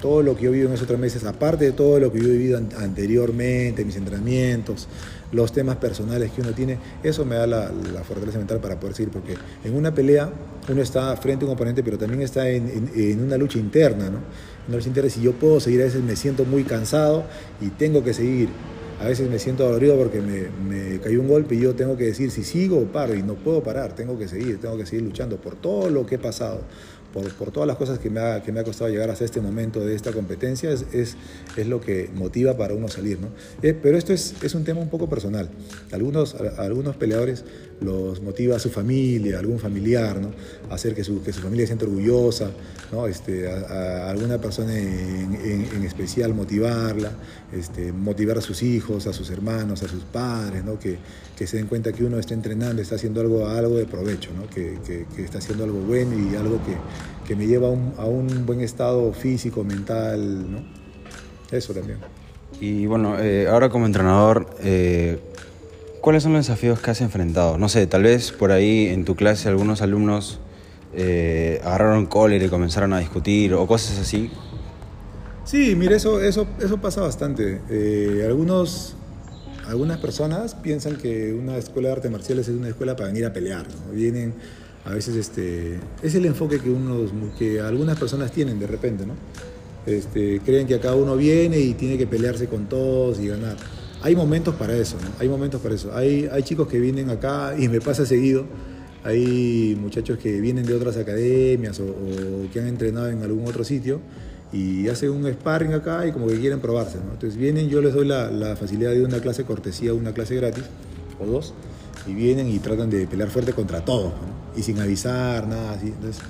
todo 0.02 0.22
lo 0.22 0.36
que 0.36 0.44
yo 0.44 0.50
vivo 0.50 0.68
en 0.68 0.74
esos 0.74 0.86
tres 0.88 0.98
meses, 0.98 1.24
aparte 1.24 1.64
de 1.66 1.72
todo 1.72 1.98
lo 2.00 2.12
que 2.12 2.18
yo 2.20 2.26
he 2.26 2.32
vivido 2.32 2.58
an- 2.58 2.68
anteriormente, 2.78 3.84
mis 3.84 3.96
entrenamientos, 3.96 4.88
los 5.32 5.52
temas 5.52 5.76
personales 5.76 6.30
que 6.32 6.40
uno 6.40 6.50
tiene, 6.52 6.78
eso 7.02 7.24
me 7.24 7.36
da 7.36 7.46
la, 7.46 7.70
fortaleza 8.04 8.38
mental 8.38 8.58
para 8.60 8.78
poder 8.80 8.96
seguir, 8.96 9.12
porque 9.12 9.34
en 9.64 9.74
una 9.76 9.94
pelea 9.94 10.30
uno 10.68 10.82
está 10.82 11.16
frente 11.16 11.44
a 11.44 11.48
un 11.48 11.54
oponente, 11.54 11.82
pero 11.82 11.96
también 11.96 12.22
está 12.22 12.48
en, 12.50 12.68
en- 12.68 12.90
en 12.94 13.22
una 13.22 13.36
lucha 13.38 13.58
interna, 13.58 14.10
¿no? 14.10 14.18
Una 14.68 14.76
lucha 14.76 14.88
interna, 14.88 15.10
si 15.10 15.22
yo 15.22 15.32
puedo 15.32 15.60
seguir, 15.60 15.80
a 15.80 15.84
veces 15.84 16.02
me 16.02 16.14
siento 16.14 16.44
muy 16.44 16.64
cansado 16.64 17.24
y 17.60 17.68
tengo 17.70 18.04
que 18.04 18.12
seguir. 18.12 18.50
A 19.00 19.06
veces 19.06 19.30
me 19.30 19.38
siento 19.38 19.64
dolorido 19.64 19.96
porque 19.96 20.20
me, 20.20 20.48
me 20.50 21.00
cayó 21.00 21.20
un 21.20 21.28
golpe 21.28 21.54
y 21.54 21.60
yo 21.60 21.74
tengo 21.74 21.96
que 21.96 22.04
decir 22.04 22.30
si 22.30 22.42
sigo 22.42 22.78
o 22.78 22.84
paro 22.84 23.14
y 23.14 23.22
no 23.22 23.34
puedo 23.34 23.62
parar, 23.62 23.94
tengo 23.94 24.18
que 24.18 24.26
seguir, 24.26 24.60
tengo 24.60 24.76
que 24.76 24.86
seguir 24.86 25.04
luchando 25.04 25.36
por 25.36 25.54
todo 25.54 25.88
lo 25.88 26.04
que 26.04 26.16
he 26.16 26.18
pasado, 26.18 26.62
por, 27.12 27.32
por 27.34 27.50
todas 27.50 27.66
las 27.66 27.76
cosas 27.76 27.98
que 27.98 28.10
me, 28.10 28.20
ha, 28.20 28.42
que 28.42 28.52
me 28.52 28.60
ha 28.60 28.64
costado 28.64 28.90
llegar 28.90 29.10
hasta 29.10 29.24
este 29.24 29.40
momento 29.40 29.80
de 29.84 29.94
esta 29.94 30.12
competencia, 30.12 30.70
es, 30.70 30.84
es, 30.92 31.16
es 31.56 31.66
lo 31.66 31.80
que 31.80 32.10
motiva 32.14 32.56
para 32.56 32.74
uno 32.74 32.88
salir. 32.88 33.18
¿no? 33.20 33.28
Eh, 33.62 33.74
pero 33.80 33.96
esto 33.96 34.12
es, 34.12 34.34
es 34.42 34.54
un 34.54 34.64
tema 34.64 34.80
un 34.80 34.88
poco 34.90 35.08
personal. 35.08 35.48
Algunos, 35.92 36.34
a, 36.34 36.62
a 36.62 36.66
algunos 36.66 36.96
peleadores 36.96 37.44
los 37.80 38.20
motiva 38.22 38.58
su 38.58 38.70
familia, 38.70 39.38
algún 39.38 39.58
familiar, 39.60 40.20
¿no? 40.20 40.30
hacer 40.70 40.94
que 40.94 41.04
su, 41.04 41.22
que 41.22 41.32
su 41.32 41.40
familia 41.40 41.64
se 41.64 41.68
sienta 41.68 41.84
orgullosa, 41.86 42.50
¿no? 42.92 43.06
este, 43.06 43.48
a, 43.50 43.56
a 44.06 44.10
alguna 44.10 44.38
persona 44.40 44.76
en, 44.76 45.34
en- 45.34 45.68
en 45.76 45.84
especial 45.84 46.34
motivarla, 46.34 47.12
este, 47.52 47.92
motivar 47.92 48.38
a 48.38 48.40
sus 48.40 48.62
hijos, 48.62 49.06
a 49.06 49.12
sus 49.12 49.30
hermanos, 49.30 49.82
a 49.82 49.88
sus 49.88 50.02
padres, 50.04 50.64
¿no? 50.64 50.78
que, 50.78 50.98
que 51.36 51.46
se 51.46 51.56
den 51.58 51.66
cuenta 51.68 51.92
que 51.92 52.04
uno 52.04 52.18
está 52.18 52.34
entrenando, 52.34 52.82
está 52.82 52.96
haciendo 52.96 53.20
algo, 53.20 53.46
algo 53.46 53.76
de 53.76 53.86
provecho, 53.86 54.30
¿no? 54.36 54.48
que, 54.50 54.78
que- 54.84 55.06
que 55.14 55.22
está 55.24 55.38
haciendo 55.38 55.62
algo 55.64 55.78
bueno 55.80 56.12
y 56.18 56.34
algo 56.34 56.56
que, 56.64 56.72
que 57.26 57.36
me 57.36 57.46
lleva 57.46 57.68
a 57.68 57.70
un, 57.70 57.92
a 57.98 58.04
un 58.04 58.46
buen 58.46 58.60
estado 58.60 59.12
físico, 59.12 59.64
mental, 59.64 60.50
¿no? 60.50 60.58
Eso 61.50 61.72
también. 61.74 61.98
Y 62.60 62.86
bueno, 62.86 63.18
eh, 63.18 63.46
ahora 63.48 63.68
como 63.68 63.86
entrenador, 63.86 64.48
eh, 64.62 65.18
¿cuáles 66.00 66.22
son 66.22 66.32
los 66.32 66.46
desafíos 66.46 66.80
que 66.80 66.90
has 66.90 67.00
enfrentado? 67.00 67.58
No 67.58 67.68
sé, 67.68 67.86
tal 67.86 68.02
vez 68.02 68.32
por 68.32 68.52
ahí 68.52 68.88
en 68.88 69.04
tu 69.04 69.14
clase 69.14 69.48
algunos 69.48 69.82
alumnos 69.82 70.40
eh, 70.94 71.60
agarraron 71.64 72.06
cólera 72.06 72.44
y 72.44 72.48
comenzaron 72.48 72.92
a 72.92 72.98
discutir 72.98 73.54
o 73.54 73.66
cosas 73.66 73.98
así. 73.98 74.30
Sí, 75.44 75.74
mire, 75.76 75.96
eso, 75.96 76.20
eso, 76.20 76.46
eso 76.60 76.78
pasa 76.78 77.00
bastante. 77.00 77.60
Eh, 77.70 78.24
algunos, 78.26 78.96
algunas 79.66 79.98
personas 79.98 80.54
piensan 80.54 80.96
que 80.96 81.32
una 81.32 81.56
escuela 81.56 81.88
de 81.88 81.94
artes 81.94 82.10
marciales 82.10 82.48
es 82.48 82.54
una 82.54 82.68
escuela 82.68 82.96
para 82.96 83.08
venir 83.08 83.24
a 83.26 83.32
pelear. 83.32 83.66
¿no? 83.66 83.92
Vienen, 83.92 84.34
a 84.88 84.94
veces, 84.94 85.16
este, 85.16 85.78
es 86.02 86.14
el 86.14 86.24
enfoque 86.24 86.60
que, 86.60 86.70
unos, 86.70 87.10
que 87.38 87.60
algunas 87.60 87.98
personas 87.98 88.32
tienen 88.32 88.58
de 88.58 88.66
repente, 88.66 89.04
¿no? 89.04 89.12
Este, 89.84 90.40
creen 90.40 90.66
que 90.66 90.76
acá 90.76 90.94
uno 90.94 91.14
viene 91.14 91.60
y 91.60 91.74
tiene 91.74 91.98
que 91.98 92.06
pelearse 92.06 92.46
con 92.46 92.70
todos 92.70 93.20
y 93.20 93.28
ganar. 93.28 93.56
Hay 94.00 94.16
momentos 94.16 94.54
para 94.54 94.74
eso, 94.74 94.96
¿no? 95.02 95.08
Hay 95.18 95.28
momentos 95.28 95.60
para 95.60 95.74
eso. 95.74 95.94
Hay, 95.94 96.26
hay 96.32 96.42
chicos 96.42 96.68
que 96.68 96.78
vienen 96.78 97.10
acá 97.10 97.54
y 97.58 97.68
me 97.68 97.82
pasa 97.82 98.06
seguido. 98.06 98.46
Hay 99.04 99.76
muchachos 99.78 100.18
que 100.18 100.40
vienen 100.40 100.64
de 100.64 100.74
otras 100.74 100.96
academias 100.96 101.78
o, 101.80 101.84
o 101.84 102.50
que 102.50 102.58
han 102.58 102.68
entrenado 102.68 103.10
en 103.10 103.22
algún 103.22 103.46
otro 103.46 103.64
sitio 103.64 104.00
y 104.54 104.88
hacen 104.88 105.10
un 105.10 105.30
sparring 105.30 105.74
acá 105.74 106.06
y 106.06 106.12
como 106.12 106.28
que 106.28 106.40
quieren 106.40 106.60
probarse. 106.60 106.96
¿no? 106.96 107.12
Entonces 107.12 107.36
vienen, 107.38 107.68
yo 107.68 107.82
les 107.82 107.92
doy 107.92 108.06
la, 108.06 108.30
la 108.30 108.56
facilidad 108.56 108.92
de 108.92 109.04
una 109.04 109.20
clase 109.20 109.44
cortesía, 109.44 109.92
una 109.92 110.14
clase 110.14 110.34
gratis 110.36 110.64
o 111.20 111.26
dos 111.26 111.52
y 112.06 112.14
vienen 112.14 112.48
y 112.48 112.58
tratan 112.58 112.88
de 112.88 113.06
pelear 113.06 113.28
fuerte 113.28 113.52
contra 113.52 113.84
todos 113.84 114.12
¿no? 114.12 114.47
Y 114.58 114.62
sin 114.62 114.78
avisar, 114.80 115.46
nada 115.46 115.72
así. 115.72 115.86
Entonces, 115.88 116.22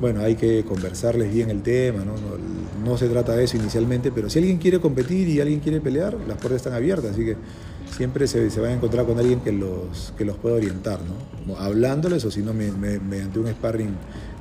bueno, 0.00 0.20
hay 0.20 0.34
que 0.36 0.64
conversarles 0.64 1.32
bien 1.32 1.50
el 1.50 1.62
tema, 1.62 2.04
¿no? 2.04 2.14
No, 2.84 2.98
se 2.98 3.08
trata 3.08 3.34
de 3.34 3.44
eso 3.44 3.56
inicialmente, 3.56 4.12
pero 4.12 4.28
si 4.28 4.38
alguien 4.38 4.58
quiere 4.58 4.78
competir 4.80 5.28
y 5.28 5.40
alguien 5.40 5.60
quiere 5.60 5.80
pelear, 5.80 6.14
las 6.28 6.36
puertas 6.36 6.56
están 6.56 6.74
abiertas, 6.74 7.12
así 7.12 7.24
que 7.24 7.36
siempre 7.96 8.26
se, 8.26 8.50
se 8.50 8.60
van 8.60 8.72
a 8.72 8.74
encontrar 8.74 9.06
con 9.06 9.18
alguien 9.18 9.40
que 9.40 9.52
los, 9.52 10.12
que 10.18 10.24
los 10.24 10.36
pueda 10.36 10.56
orientar, 10.56 10.98
¿no? 11.46 11.56
Hablándoles 11.56 12.24
o 12.24 12.30
si 12.30 12.42
no, 12.42 12.52
me- 12.52 12.72
me- 12.72 12.98
mediante 12.98 13.38
un 13.38 13.46
sparring 13.48 13.90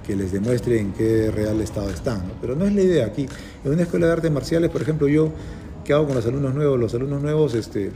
que 0.06 0.16
les 0.18 0.32
demuestre 0.34 0.80
en 0.80 0.92
qué 0.92 1.32
real 1.32 1.62
estado 1.62 1.90
están, 1.90 2.28
¿no? 2.28 2.34
Pero 2.42 2.56
no 2.56 2.66
es 2.66 2.74
la 2.74 2.82
idea 2.82 3.06
aquí. 3.06 3.26
En 3.64 3.72
una 3.72 3.84
escuela 3.84 4.08
de 4.08 4.12
artes 4.14 4.32
marciales, 4.32 4.70
por 4.70 4.82
ejemplo, 4.82 5.08
yo, 5.08 5.30
¿qué 5.86 5.94
hago 5.94 6.06
con 6.08 6.16
los 6.16 6.26
alumnos 6.26 6.54
nuevos? 6.56 6.78
Los 6.80 6.94
alumnos 6.96 7.22
nuevos, 7.22 7.54
este, 7.54 7.92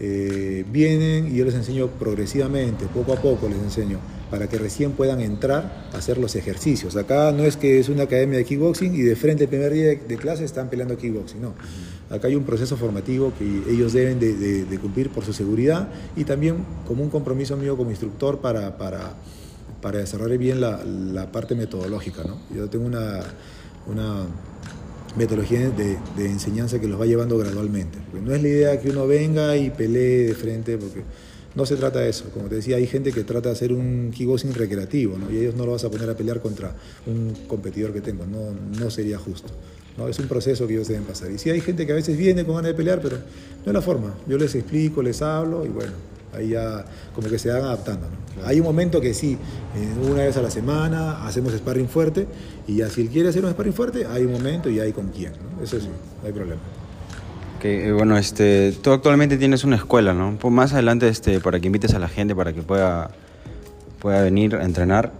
eh, 0.00 0.64
vienen 0.72 1.26
y 1.32 1.36
yo 1.36 1.44
les 1.44 1.54
enseño 1.54 1.86
progresivamente, 1.88 2.86
poco 2.86 3.12
a 3.12 3.16
poco 3.16 3.48
les 3.48 3.58
enseño, 3.58 3.98
para 4.30 4.48
que 4.48 4.58
recién 4.58 4.92
puedan 4.92 5.20
entrar 5.20 5.88
a 5.92 5.98
hacer 5.98 6.18
los 6.18 6.36
ejercicios. 6.36 6.96
Acá 6.96 7.32
no 7.32 7.44
es 7.44 7.56
que 7.56 7.78
es 7.78 7.88
una 7.88 8.04
academia 8.04 8.38
de 8.38 8.44
kickboxing 8.44 8.94
y 8.94 9.02
de 9.02 9.16
frente 9.16 9.44
el 9.44 9.48
primer 9.50 9.72
día 9.72 9.86
de, 9.86 9.96
de 9.96 10.16
clase 10.16 10.44
están 10.44 10.68
peleando 10.68 10.96
kickboxing, 10.96 11.40
no. 11.40 11.54
Acá 12.10 12.28
hay 12.28 12.34
un 12.36 12.44
proceso 12.44 12.76
formativo 12.76 13.32
que 13.38 13.44
ellos 13.70 13.92
deben 13.92 14.18
de, 14.18 14.34
de- 14.34 14.64
de 14.64 14.78
cumplir 14.78 15.10
por 15.10 15.24
su 15.24 15.32
seguridad 15.32 15.88
y 16.16 16.24
también 16.24 16.56
como 16.86 17.02
un 17.02 17.10
compromiso 17.10 17.56
mío 17.56 17.76
como 17.76 17.90
instructor 17.90 18.38
para, 18.40 18.78
para, 18.78 19.14
para 19.82 19.98
desarrollar 19.98 20.38
bien 20.38 20.60
la, 20.60 20.82
la 20.84 21.30
parte 21.30 21.54
metodológica. 21.54 22.24
¿no? 22.24 22.38
Yo 22.54 22.68
tengo 22.70 22.86
una, 22.86 23.20
una 23.86 24.24
metodología 25.16 25.68
de, 25.70 25.98
de 26.16 26.26
enseñanza 26.26 26.80
que 26.80 26.86
los 26.86 27.00
va 27.00 27.06
llevando 27.06 27.36
gradualmente. 27.38 27.98
Porque 28.10 28.24
no 28.26 28.34
es 28.34 28.42
la 28.42 28.48
idea 28.48 28.80
que 28.80 28.90
uno 28.90 29.06
venga 29.06 29.56
y 29.56 29.70
pelee 29.70 30.28
de 30.28 30.34
frente, 30.34 30.78
porque 30.78 31.02
no 31.54 31.66
se 31.66 31.76
trata 31.76 32.00
de 32.00 32.10
eso. 32.10 32.26
Como 32.32 32.48
te 32.48 32.56
decía, 32.56 32.76
hay 32.76 32.86
gente 32.86 33.12
que 33.12 33.24
trata 33.24 33.48
de 33.48 33.54
hacer 33.54 33.72
un 33.72 34.10
kickboxing 34.14 34.54
recreativo, 34.54 35.18
¿no? 35.18 35.30
y 35.30 35.38
ellos 35.38 35.54
no 35.54 35.66
lo 35.66 35.72
vas 35.72 35.84
a 35.84 35.90
poner 35.90 36.08
a 36.10 36.16
pelear 36.16 36.40
contra 36.40 36.74
un 37.06 37.34
competidor 37.46 37.92
que 37.92 38.00
tengo, 38.00 38.26
no, 38.26 38.52
no 38.78 38.90
sería 38.90 39.18
justo. 39.18 39.52
¿no? 39.96 40.08
Es 40.08 40.18
un 40.18 40.28
proceso 40.28 40.66
que 40.66 40.74
ellos 40.74 40.88
deben 40.88 41.04
pasar. 41.04 41.30
Y 41.30 41.38
sí 41.38 41.50
hay 41.50 41.60
gente 41.60 41.86
que 41.86 41.92
a 41.92 41.96
veces 41.96 42.16
viene 42.16 42.44
con 42.44 42.56
ganas 42.56 42.70
de 42.70 42.74
pelear, 42.74 43.00
pero 43.00 43.16
no 43.16 43.66
es 43.66 43.72
la 43.72 43.82
forma. 43.82 44.14
Yo 44.26 44.38
les 44.38 44.54
explico, 44.54 45.02
les 45.02 45.20
hablo 45.22 45.64
y 45.64 45.68
bueno, 45.68 45.92
ahí 46.32 46.50
ya 46.50 46.84
como 47.14 47.28
que 47.28 47.38
se 47.38 47.50
van 47.50 47.62
adaptando. 47.62 48.06
¿no? 48.06 48.46
Hay 48.46 48.60
un 48.60 48.66
momento 48.66 49.00
que 49.00 49.14
sí, 49.14 49.36
eh, 49.76 50.08
una 50.08 50.22
vez 50.24 50.36
a 50.36 50.42
la 50.42 50.50
semana 50.50 51.26
hacemos 51.26 51.52
sparring 51.52 51.88
fuerte 51.88 52.26
y 52.66 52.76
ya 52.76 52.88
si 52.88 53.02
él 53.02 53.08
quiere 53.08 53.30
hacer 53.30 53.44
un 53.44 53.50
sparring 53.50 53.74
fuerte, 53.74 54.06
hay 54.06 54.24
un 54.24 54.32
momento 54.32 54.70
y 54.70 54.78
hay 54.78 54.92
con 54.92 55.08
quién. 55.08 55.32
¿no? 55.32 55.64
Eso 55.64 55.80
sí, 55.80 55.88
no 56.22 56.26
hay 56.26 56.32
problema. 56.32 56.60
Que, 57.60 57.88
eh, 57.88 57.92
bueno, 57.92 58.16
este, 58.16 58.72
tú 58.72 58.92
actualmente 58.92 59.36
tienes 59.36 59.64
una 59.64 59.76
escuela, 59.76 60.14
¿no? 60.14 60.36
Pues 60.40 60.54
más 60.54 60.72
adelante, 60.72 61.08
este, 61.08 61.40
para 61.40 61.58
que 61.58 61.66
invites 61.66 61.92
a 61.94 61.98
la 61.98 62.08
gente, 62.08 62.34
para 62.34 62.52
que 62.52 62.62
pueda, 62.62 63.10
venir 64.04 64.54
a 64.54 64.64
entrenar. 64.64 65.12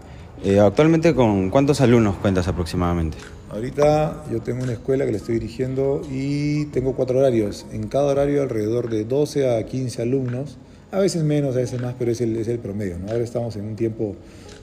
Eh, 0.45 0.61
actualmente, 0.61 1.15
¿con 1.15 1.51
cuántos 1.51 1.81
alumnos 1.81 2.17
cuentas 2.17 2.47
aproximadamente? 2.47 3.19
Ahorita 3.51 4.25
yo 4.31 4.41
tengo 4.41 4.63
una 4.63 4.73
escuela 4.73 5.05
que 5.05 5.11
le 5.11 5.17
estoy 5.17 5.35
dirigiendo 5.35 6.03
y 6.09 6.67
tengo 6.67 6.95
cuatro 6.95 7.19
horarios. 7.19 7.67
En 7.73 7.89
cada 7.89 8.05
horario 8.05 8.43
alrededor 8.43 8.89
de 8.89 9.05
12 9.05 9.59
a 9.59 9.67
15 9.67 10.03
alumnos, 10.03 10.59
a 10.93 11.01
veces 11.01 11.25
menos, 11.25 11.57
a 11.57 11.59
veces 11.59 11.81
más, 11.81 11.95
pero 11.99 12.13
es 12.13 12.21
el, 12.21 12.37
es 12.37 12.47
el 12.47 12.61
promedio. 12.61 12.99
¿no? 12.99 13.11
Ahora 13.11 13.25
estamos 13.25 13.57
en 13.57 13.65
un 13.65 13.75
tiempo 13.75 14.15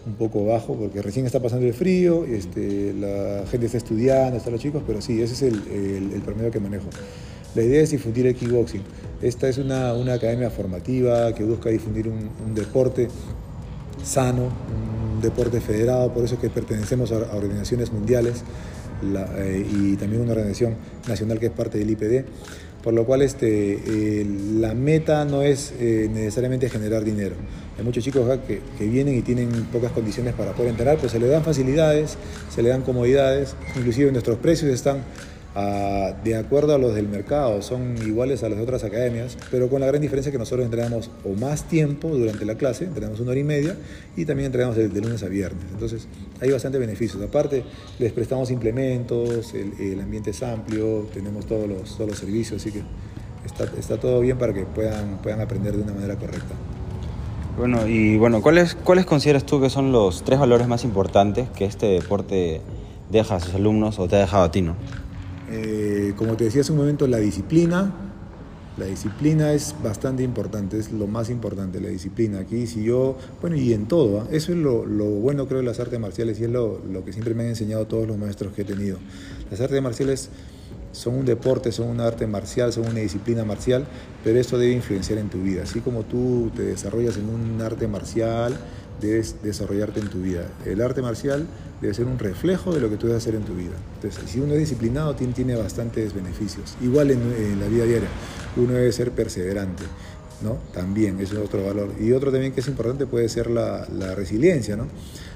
un 0.05 0.13
poco 0.13 0.45
bajo 0.45 0.75
porque 0.75 1.01
recién 1.01 1.25
está 1.25 1.41
pasando 1.41 1.65
el 1.65 1.73
frío, 1.73 2.25
este, 2.25 2.93
la 2.93 3.43
gente 3.49 3.65
está 3.65 3.79
estudiando, 3.79 4.37
están 4.37 4.53
los 4.53 4.61
chicos, 4.61 4.83
pero 4.85 5.01
sí, 5.01 5.21
ese 5.21 5.33
es 5.33 5.41
el 5.41 6.21
promedio 6.23 6.51
que 6.51 6.59
manejo. 6.59 6.87
La 7.55 7.63
idea 7.63 7.81
es 7.81 7.91
difundir 7.91 8.27
el 8.27 8.35
kickboxing. 8.35 8.81
Esta 9.21 9.47
es 9.47 9.57
una, 9.57 9.93
una 9.93 10.13
academia 10.13 10.49
formativa 10.49 11.33
que 11.33 11.45
busca 11.45 11.69
difundir 11.69 12.09
un, 12.09 12.29
un, 12.45 12.53
deporte 12.53 13.07
sano, 14.03 14.49
un 15.13 15.21
deporte 15.21 15.61
federado, 15.61 16.13
por 16.13 16.25
eso 16.25 16.39
que 16.39 16.49
pertenecemos 16.49 17.13
a, 17.13 17.15
a 17.15 17.35
organizaciones 17.35 17.93
mundiales 17.93 18.43
la, 19.01 19.27
eh, 19.37 19.65
y 19.69 19.95
también 19.95 20.21
una 20.21 20.33
organización 20.33 20.75
nacional 21.07 21.39
que 21.39 21.47
es 21.47 21.51
parte 21.53 21.77
del 21.77 21.89
IPD, 21.91 22.25
por 22.83 22.93
lo 22.93 23.05
cual 23.05 23.21
este, 23.21 23.79
eh, 24.19 24.25
la 24.59 24.73
meta 24.73 25.23
no 25.23 25.41
es 25.41 25.73
eh, 25.79 26.09
necesariamente 26.13 26.69
generar 26.69 27.05
dinero. 27.05 27.35
Hay 27.77 27.85
muchos 27.85 28.03
chicos 28.03 28.29
que, 28.47 28.61
que, 28.77 28.85
vienen 28.85 29.15
y 29.15 29.21
tienen 29.21 29.49
pocas 29.71 29.91
condiciones 29.91 30.33
para 30.33 30.51
poder 30.51 30.71
entrenar, 30.71 30.97
pero 30.97 31.09
se 31.09 31.19
les 31.19 31.29
dan 31.29 31.43
facilidades, 31.43 32.17
se 32.53 32.61
les 32.61 32.71
dan 32.71 32.83
comodidades, 32.83 33.55
inclusive 33.77 34.11
nuestros 34.11 34.37
precios 34.39 34.71
están 34.71 34.99
de 35.55 36.35
acuerdo 36.35 36.75
a 36.75 36.77
los 36.77 36.95
del 36.95 37.07
mercado, 37.07 37.61
son 37.61 37.95
iguales 38.05 38.43
a 38.43 38.49
las 38.49 38.59
otras 38.59 38.83
academias, 38.83 39.37
pero 39.51 39.69
con 39.69 39.79
la 39.79 39.87
gran 39.87 40.01
diferencia 40.01 40.29
que 40.29 40.37
nosotros 40.37 40.65
entrenamos 40.65 41.09
o 41.23 41.29
más 41.39 41.63
tiempo 41.63 42.09
durante 42.09 42.43
la 42.45 42.55
clase, 42.55 42.83
entrenamos 42.83 43.21
una 43.21 43.31
hora 43.31 43.39
y 43.39 43.45
media 43.45 43.77
y 44.17 44.25
también 44.25 44.47
entrenamos 44.47 44.75
de, 44.75 44.89
de 44.89 45.01
lunes 45.01 45.23
a 45.23 45.27
viernes. 45.27 45.63
Entonces 45.71 46.09
hay 46.41 46.51
bastante 46.51 46.77
beneficios. 46.77 47.23
Aparte, 47.23 47.63
les 47.99 48.11
prestamos 48.11 48.51
implementos, 48.51 49.53
el, 49.53 49.71
el 49.79 50.01
ambiente 50.01 50.31
es 50.31 50.43
amplio, 50.43 51.07
tenemos 51.13 51.45
todos 51.45 51.69
los, 51.69 51.95
todos 51.95 52.09
los 52.09 52.19
servicios, 52.19 52.61
así 52.61 52.71
que 52.73 52.81
está, 53.45 53.63
está 53.79 53.97
todo 53.97 54.19
bien 54.19 54.37
para 54.37 54.53
que 54.53 54.65
puedan, 54.65 55.19
puedan 55.23 55.39
aprender 55.39 55.77
de 55.77 55.83
una 55.83 55.93
manera 55.93 56.17
correcta. 56.17 56.53
Bueno, 57.57 57.87
y 57.87 58.17
bueno, 58.17 58.41
¿cuáles, 58.41 58.75
¿cuáles 58.75 59.05
consideras 59.05 59.45
tú 59.45 59.61
que 59.61 59.69
son 59.69 59.93
los 59.93 60.23
tres 60.23 60.37
valores 60.37 60.67
más 60.67 60.83
importantes 60.83 61.47
que 61.51 61.63
este 61.63 61.85
deporte 61.85 62.59
deja 63.09 63.35
a 63.35 63.39
sus 63.39 63.55
alumnos 63.55 63.99
o 63.99 64.09
te 64.09 64.17
ha 64.17 64.19
dejado 64.19 64.43
a 64.43 64.51
ti, 64.51 64.61
no? 64.61 64.75
Eh, 65.51 66.13
como 66.15 66.35
te 66.35 66.45
decía 66.45 66.61
hace 66.61 66.71
un 66.71 66.79
momento, 66.79 67.07
la 67.07 67.17
disciplina. 67.17 67.93
La 68.77 68.87
disciplina 68.87 69.53
es 69.53 69.73
bastante 69.81 70.21
importante, 70.21 70.77
es 70.77 70.91
lo 70.91 71.07
más 71.07 71.29
importante, 71.29 71.79
la 71.79 71.87
disciplina. 71.87 72.39
Aquí, 72.39 72.67
si 72.67 72.83
yo, 72.83 73.17
bueno, 73.39 73.55
y 73.55 73.71
en 73.71 73.85
todo, 73.87 74.23
¿eh? 74.23 74.27
eso 74.31 74.51
es 74.51 74.57
lo, 74.57 74.85
lo, 74.85 75.05
bueno, 75.05 75.47
creo, 75.47 75.59
de 75.59 75.65
las 75.65 75.79
artes 75.79 75.97
marciales 75.97 76.41
y 76.41 76.43
es 76.43 76.49
lo, 76.49 76.81
lo, 76.91 77.05
que 77.05 77.13
siempre 77.13 77.33
me 77.33 77.43
han 77.43 77.49
enseñado 77.49 77.87
todos 77.87 78.05
los 78.05 78.17
maestros 78.17 78.51
que 78.51 78.63
he 78.63 78.65
tenido. 78.65 78.97
Las 79.49 79.61
artes 79.61 79.81
marciales 79.81 80.29
son 80.91 81.15
un 81.15 81.25
deporte, 81.25 81.71
son 81.71 81.87
una 81.87 82.05
arte 82.05 82.27
marcial, 82.27 82.73
son 82.73 82.87
una 82.87 82.99
disciplina 82.99 83.45
marcial, 83.45 83.85
pero 84.25 84.39
esto 84.39 84.57
debe 84.57 84.73
influenciar 84.73 85.19
en 85.19 85.29
tu 85.29 85.41
vida. 85.41 85.63
Así 85.63 85.79
como 85.79 86.03
tú 86.03 86.51
te 86.53 86.63
desarrollas 86.63 87.15
en 87.15 87.29
un 87.29 87.61
arte 87.61 87.87
marcial, 87.87 88.57
debes 88.99 89.41
desarrollarte 89.43 89.99
en 89.99 90.09
tu 90.09 90.21
vida. 90.21 90.47
El 90.65 90.81
arte 90.81 91.01
marcial 91.01 91.47
debe 91.81 91.93
ser 91.93 92.05
un 92.05 92.17
reflejo 92.17 92.73
de 92.73 92.79
lo 92.79 92.89
que 92.89 92.97
tú 92.97 93.07
debes 93.07 93.23
hacer 93.23 93.35
en 93.35 93.43
tu 93.43 93.53
vida. 93.53 93.75
Entonces, 93.95 94.29
si 94.29 94.39
uno 94.39 94.53
es 94.53 94.59
disciplinado, 94.59 95.15
tiene, 95.15 95.33
tiene 95.33 95.55
bastantes 95.55 96.13
beneficios. 96.13 96.75
Igual 96.81 97.11
en, 97.11 97.59
la 97.59 97.67
vida 97.67 97.85
diaria, 97.85 98.09
uno 98.55 98.73
debe 98.73 98.91
ser 98.91 99.11
perseverante, 99.11 99.83
¿no? 100.41 100.57
También, 100.73 101.19
eso 101.19 101.35
es 101.35 101.45
otro 101.45 101.65
valor. 101.65 101.93
Y 101.99 102.11
otro 102.11 102.31
también 102.31 102.53
que 102.53 102.61
es 102.61 102.67
importante 102.67 103.05
puede 103.05 103.29
ser 103.29 103.49
la, 103.49 103.87
la 103.91 104.15
resiliencia, 104.15 104.75
¿no? 104.75 104.87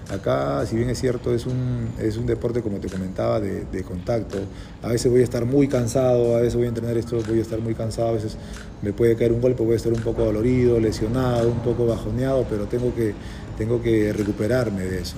Acá, 0.09 0.65
si 0.65 0.75
bien 0.75 0.89
es 0.89 0.99
cierto, 0.99 1.35
es 1.35 1.45
un, 1.45 1.87
es 1.99 2.17
un 2.17 2.25
deporte, 2.25 2.63
como 2.63 2.79
te 2.79 2.89
comentaba, 2.89 3.39
de, 3.39 3.83
contacto. 3.83 4.39
A 4.81 4.87
veces 4.87 5.11
voy 5.11 5.21
a 5.21 5.23
estar 5.23 5.45
muy 5.45 5.67
cansado, 5.67 6.35
a 6.35 6.39
veces 6.39 6.55
voy 6.55 6.65
a 6.65 6.69
entrenar 6.69 6.97
esto, 6.97 7.21
voy 7.27 7.37
a 7.37 7.41
estar 7.43 7.59
muy 7.59 7.75
cansado, 7.75 8.09
a 8.09 8.11
veces 8.13 8.35
me 8.81 8.91
puede 8.91 9.15
caer 9.15 9.31
un 9.31 9.39
golpe, 9.39 9.61
voy 9.61 9.73
a 9.73 9.75
estar 9.75 9.93
un 9.93 10.01
poco 10.01 10.23
dolorido, 10.23 10.79
lesionado, 10.79 11.49
un 11.49 11.59
poco 11.59 11.85
bajoneado, 11.85 12.43
pero 12.49 12.65
tengo 12.65 12.93
que, 12.95 13.13
tengo 13.55 13.83
que 13.83 14.11
recuperarme 14.11 14.81
de 14.81 14.99
eso. 14.99 15.17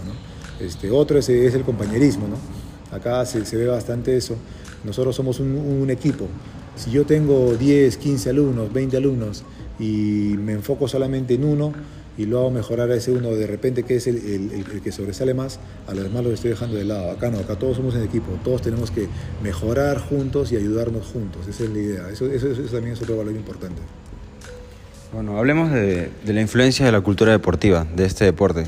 Este, 0.61 0.91
otro 0.91 1.17
es, 1.17 1.29
el 1.29 1.63
compañerismo. 1.63 2.27
¿no? 2.27 2.95
Acá 2.95 3.25
se, 3.25 3.57
ve 3.57 3.67
bastante 3.67 4.15
eso. 4.15 4.35
Nosotros 4.83 5.15
somos 5.15 5.39
un, 5.39 5.89
equipo. 5.89 6.27
Si 6.75 6.91
yo 6.91 7.05
tengo 7.05 7.55
10, 7.55 7.97
15 7.97 8.29
alumnos, 8.29 8.73
20 8.73 8.97
alumnos 8.97 9.43
y 9.79 10.35
me 10.37 10.53
enfoco 10.53 10.87
solamente 10.87 11.35
en 11.35 11.43
uno, 11.43 11.73
y 12.17 12.25
lo 12.25 12.39
hago 12.39 12.51
mejorar 12.51 12.91
a 12.91 12.95
ese 12.95 13.11
uno 13.11 13.29
de 13.29 13.47
repente 13.47 13.83
que 13.83 13.95
es 13.95 14.05
el, 14.05 14.65
que 14.83 14.91
sobresale 14.91 15.33
más, 15.33 15.59
a 15.87 15.93
los 15.93 16.03
demás 16.03 16.23
los 16.23 16.33
estoy 16.33 16.51
dejando 16.51 16.77
de 16.77 16.85
lado. 16.85 17.11
Acá 17.11 17.31
no, 17.31 17.39
acá 17.39 17.57
todos 17.57 17.77
somos 17.77 17.95
en 17.95 18.03
equipo, 18.03 18.37
todos 18.43 18.61
tenemos 18.61 18.91
que 18.91 19.07
mejorar 19.41 19.97
juntos 19.99 20.51
y 20.51 20.57
ayudarnos 20.57 21.07
juntos, 21.07 21.47
esa 21.47 21.63
es 21.63 21.69
la 21.69 21.79
idea, 21.79 22.09
eso, 22.09 22.25
eso, 22.25 22.51
eso 22.51 22.63
también 22.63 22.93
es 22.93 23.01
otro 23.01 23.17
valor 23.17 23.33
importante. 23.33 23.81
Bueno, 25.13 25.37
hablemos 25.37 25.71
de, 25.71 26.09
la 26.25 26.39
influencia 26.39 26.85
de 26.85 26.91
la 26.93 27.01
cultura 27.01 27.33
deportiva, 27.33 27.85
de 27.95 28.05
este 28.05 28.23
deporte. 28.23 28.65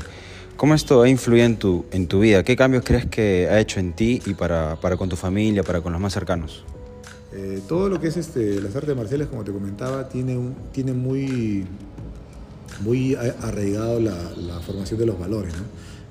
¿Cómo 0.64 0.74
esto 0.74 1.02
ha 1.02 1.08
influido 1.10 1.44
en 1.44 1.56
tu, 1.58 1.84
en 1.90 2.06
tu 2.06 2.20
vida? 2.20 2.42
¿Qué 2.42 2.56
cambios 2.56 2.84
crees 2.86 3.04
que 3.04 3.46
ha 3.50 3.60
hecho 3.60 3.80
en 3.80 3.92
ti 3.92 4.22
y 4.24 4.32
para, 4.32 4.76
para 4.76 4.96
con 4.96 5.10
tu 5.10 5.14
familia, 5.14 5.62
para 5.62 5.82
con 5.82 5.92
los 5.92 6.00
más 6.00 6.14
cercanos? 6.14 6.64
Eh, 7.34 7.60
todo 7.68 7.90
lo 7.90 8.00
que 8.00 8.08
es 8.08 8.16
este, 8.16 8.62
las 8.62 8.74
artes 8.74 8.96
marciales, 8.96 9.28
como 9.28 9.44
te 9.44 9.52
comentaba, 9.52 10.08
tiene, 10.08 10.38
un, 10.38 10.54
tiene 10.72 10.94
muy, 10.94 11.66
muy 12.80 13.14
arraigado 13.14 14.00
la, 14.00 14.16
la, 14.38 14.58
formación 14.60 14.98
de 14.98 15.04
los 15.04 15.18
valores. 15.18 15.52
¿no? 15.52 15.64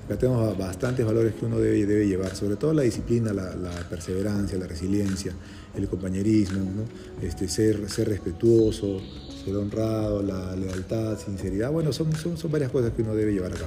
Acá 0.04 0.20
tenemos 0.20 0.56
bastantes 0.56 1.04
valores 1.04 1.34
que 1.34 1.46
uno 1.46 1.58
debe, 1.58 1.84
debe 1.84 2.06
llevar, 2.06 2.36
sobre 2.36 2.54
todo 2.54 2.72
la 2.74 2.82
disciplina, 2.82 3.32
la, 3.32 3.56
la 3.56 3.72
perseverancia, 3.90 4.56
la 4.56 4.68
resiliencia, 4.68 5.32
el 5.74 5.88
compañerismo, 5.88 6.60
¿no? 6.60 7.26
este, 7.26 7.48
ser, 7.48 7.90
ser 7.90 8.08
respetuoso, 8.08 9.00
ser 9.44 9.56
honrado, 9.56 10.22
la 10.22 10.54
lealtad, 10.54 11.18
sinceridad. 11.18 11.72
Bueno, 11.72 11.92
son, 11.92 12.14
son, 12.14 12.36
son 12.36 12.52
varias 12.52 12.70
cosas 12.70 12.92
que 12.92 13.02
uno 13.02 13.16
debe 13.16 13.32
llevar 13.32 13.52
acá 13.52 13.66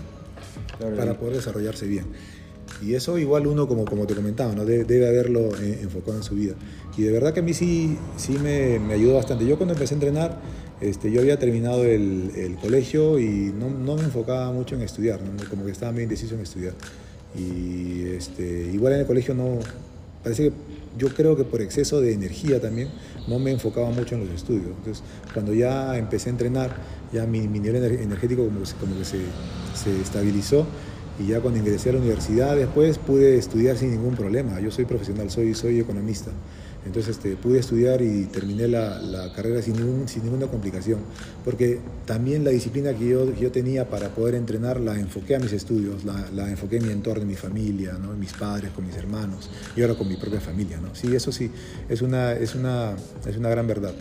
claro, 0.77 0.95
para 0.95 1.13
poder 1.17 1.35
desarrollarse 1.35 1.87
bien. 1.87 2.05
Y 2.81 2.93
eso 2.93 3.17
igual 3.17 3.47
uno, 3.47 3.67
como, 3.67 3.85
como 3.85 4.05
te 4.05 4.13
comentaba, 4.13 4.53
¿no? 4.53 4.65
debe, 4.65 4.83
debe 4.83 5.07
haberlo 5.07 5.49
eh, 5.61 5.79
enfocado 5.81 6.17
en 6.17 6.23
su 6.23 6.35
vida. 6.35 6.53
Y 6.97 7.03
de 7.03 7.11
verdad 7.11 7.33
que 7.33 7.39
a 7.39 7.43
mí 7.43 7.53
sí, 7.53 7.97
sí 8.17 8.33
me, 8.33 8.79
me 8.79 8.93
ayudó 8.93 9.15
bastante. 9.15 9.45
Yo 9.45 9.57
cuando 9.57 9.73
empecé 9.73 9.93
a 9.93 9.97
entrenar, 9.97 10.39
este, 10.79 11.11
yo 11.11 11.21
había 11.21 11.39
terminado 11.39 11.83
el, 11.85 12.31
el 12.35 12.55
colegio 12.55 13.19
y 13.19 13.51
no, 13.57 13.69
no, 13.69 13.95
me 13.95 14.03
enfocaba 14.03 14.51
mucho 14.51 14.75
en 14.75 14.81
estudiar, 14.81 15.21
¿no? 15.21 15.49
como 15.49 15.65
que 15.65 15.71
estaba 15.71 15.91
muy 15.91 16.03
indeciso 16.03 16.35
en 16.35 16.41
estudiar. 16.41 16.73
Y 17.35 18.03
este, 18.09 18.69
igual 18.73 18.93
en 18.93 18.99
el 19.01 19.05
colegio 19.05 19.33
no, 19.33 19.59
parece 20.23 20.49
que 20.49 20.53
yo 20.97 21.09
creo 21.09 21.35
que 21.35 21.43
por 21.43 21.61
exceso 21.61 22.01
de 22.01 22.13
energía 22.13 22.59
también 22.59 22.89
no 23.27 23.39
me 23.39 23.51
enfocaba 23.51 23.89
mucho 23.91 24.15
en 24.15 24.21
los 24.21 24.29
estudios. 24.29 24.67
Entonces, 24.77 25.03
cuando 25.33 25.53
ya 25.53 25.97
empecé 25.97 26.29
a 26.29 26.31
entrenar, 26.31 26.75
ya 27.11 27.25
mi, 27.25 27.47
mi 27.47 27.59
nivel 27.59 27.83
energético 27.83 28.45
como, 28.45 28.61
como 28.79 28.97
que 28.97 29.05
se, 29.05 29.19
se 29.75 30.01
estabilizó 30.01 30.65
y 31.19 31.27
ya 31.27 31.41
cuando 31.41 31.59
ingresé 31.59 31.89
a 31.89 31.93
la 31.93 31.99
universidad 31.99 32.55
después 32.55 32.97
pude 32.97 33.37
estudiar 33.37 33.77
sin 33.77 33.91
ningún 33.91 34.15
problema. 34.15 34.59
Yo 34.59 34.71
soy 34.71 34.85
profesional, 34.85 35.29
soy, 35.29 35.53
soy 35.53 35.79
economista. 35.79 36.31
Entonces 36.85 37.17
este, 37.17 37.35
pude 37.35 37.59
estudiar 37.59 38.01
y 38.01 38.25
terminé 38.25 38.67
la, 38.67 38.99
la 38.99 39.33
carrera 39.33 39.61
sin, 39.61 39.75
ningún, 39.75 40.07
sin, 40.07 40.23
ninguna 40.23 40.47
complicación, 40.47 40.99
porque 41.43 41.79
también 42.05 42.43
la 42.43 42.51
disciplina 42.51 42.93
que 42.93 43.09
yo, 43.09 43.33
yo, 43.35 43.51
tenía 43.51 43.89
para 43.89 44.09
poder 44.09 44.35
entrenar 44.35 44.79
la 44.79 44.97
enfoqué 44.97 45.35
a 45.35 45.39
mis 45.39 45.51
estudios, 45.51 46.05
la, 46.05 46.29
la 46.33 46.49
enfoqué 46.49 46.77
en 46.77 46.87
mi 46.87 46.91
entorno, 46.91 47.23
en 47.23 47.27
mi 47.27 47.35
familia, 47.35 47.93
¿no? 47.93 48.13
en 48.13 48.19
mis 48.19 48.33
padres, 48.33 48.71
con 48.71 48.85
mis 48.85 48.95
hermanos 48.95 49.49
y 49.75 49.81
ahora 49.81 49.95
con 49.95 50.07
mi 50.07 50.15
propia 50.15 50.39
familia. 50.39 50.79
¿no? 50.79 50.95
Sí, 50.95 51.13
eso 51.13 51.31
sí, 51.31 51.51
es 51.89 52.01
una, 52.01 52.33
es 52.33 52.55
una, 52.55 52.95
es 53.25 53.37
una 53.37 53.49
gran 53.49 53.67
verdad. 53.67 53.93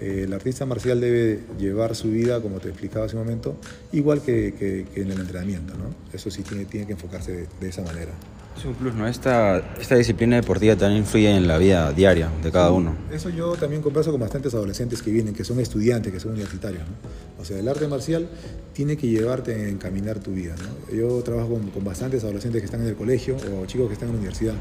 Eh, 0.00 0.22
el 0.24 0.32
artista 0.32 0.64
marcial 0.64 1.00
debe 1.00 1.40
llevar 1.58 1.94
su 1.94 2.10
vida, 2.10 2.40
como 2.40 2.58
te 2.58 2.68
explicaba 2.68 3.04
hace 3.04 3.16
un 3.16 3.22
momento, 3.22 3.56
igual 3.92 4.22
que, 4.22 4.54
que, 4.54 4.86
que 4.94 5.02
en 5.02 5.10
el 5.10 5.20
entrenamiento. 5.20 5.74
¿no? 5.74 5.94
Eso 6.12 6.30
sí 6.30 6.42
tiene, 6.42 6.64
tiene 6.64 6.86
que 6.86 6.92
enfocarse 6.92 7.32
de, 7.32 7.46
de 7.60 7.68
esa 7.68 7.82
manera. 7.82 8.12
Es 8.60 8.66
un 8.66 8.74
plus, 8.74 8.94
¿no? 8.94 9.08
Esta, 9.08 9.56
esta 9.80 9.94
disciplina 9.94 10.36
deportiva 10.36 10.76
también 10.76 11.00
influye 11.00 11.34
en 11.34 11.48
la 11.48 11.56
vida 11.56 11.92
diaria 11.92 12.28
de 12.42 12.52
cada 12.52 12.68
sí, 12.68 12.74
uno. 12.74 12.94
Eso 13.10 13.30
yo 13.30 13.54
también 13.54 13.80
converso 13.80 14.10
con 14.10 14.20
bastantes 14.20 14.52
adolescentes 14.52 15.00
que 15.00 15.10
vienen, 15.10 15.32
que 15.32 15.44
son 15.44 15.60
estudiantes, 15.60 16.12
que 16.12 16.20
son 16.20 16.32
universitarios. 16.32 16.82
¿no? 16.82 17.40
O 17.40 17.44
sea, 17.46 17.58
el 17.58 17.66
arte 17.66 17.88
marcial 17.88 18.28
tiene 18.74 18.98
que 18.98 19.08
llevarte 19.08 19.54
a 19.54 19.68
encaminar 19.70 20.18
tu 20.18 20.32
vida. 20.32 20.56
¿no? 20.58 20.94
Yo 20.94 21.22
trabajo 21.22 21.54
con, 21.54 21.70
con, 21.70 21.82
bastantes 21.82 22.22
adolescentes 22.22 22.60
que 22.60 22.66
están 22.66 22.82
en 22.82 22.88
el 22.88 22.96
colegio 22.96 23.38
o 23.38 23.64
chicos 23.64 23.86
que 23.86 23.94
están 23.94 24.10
en 24.10 24.16
la 24.16 24.18
universidad. 24.18 24.54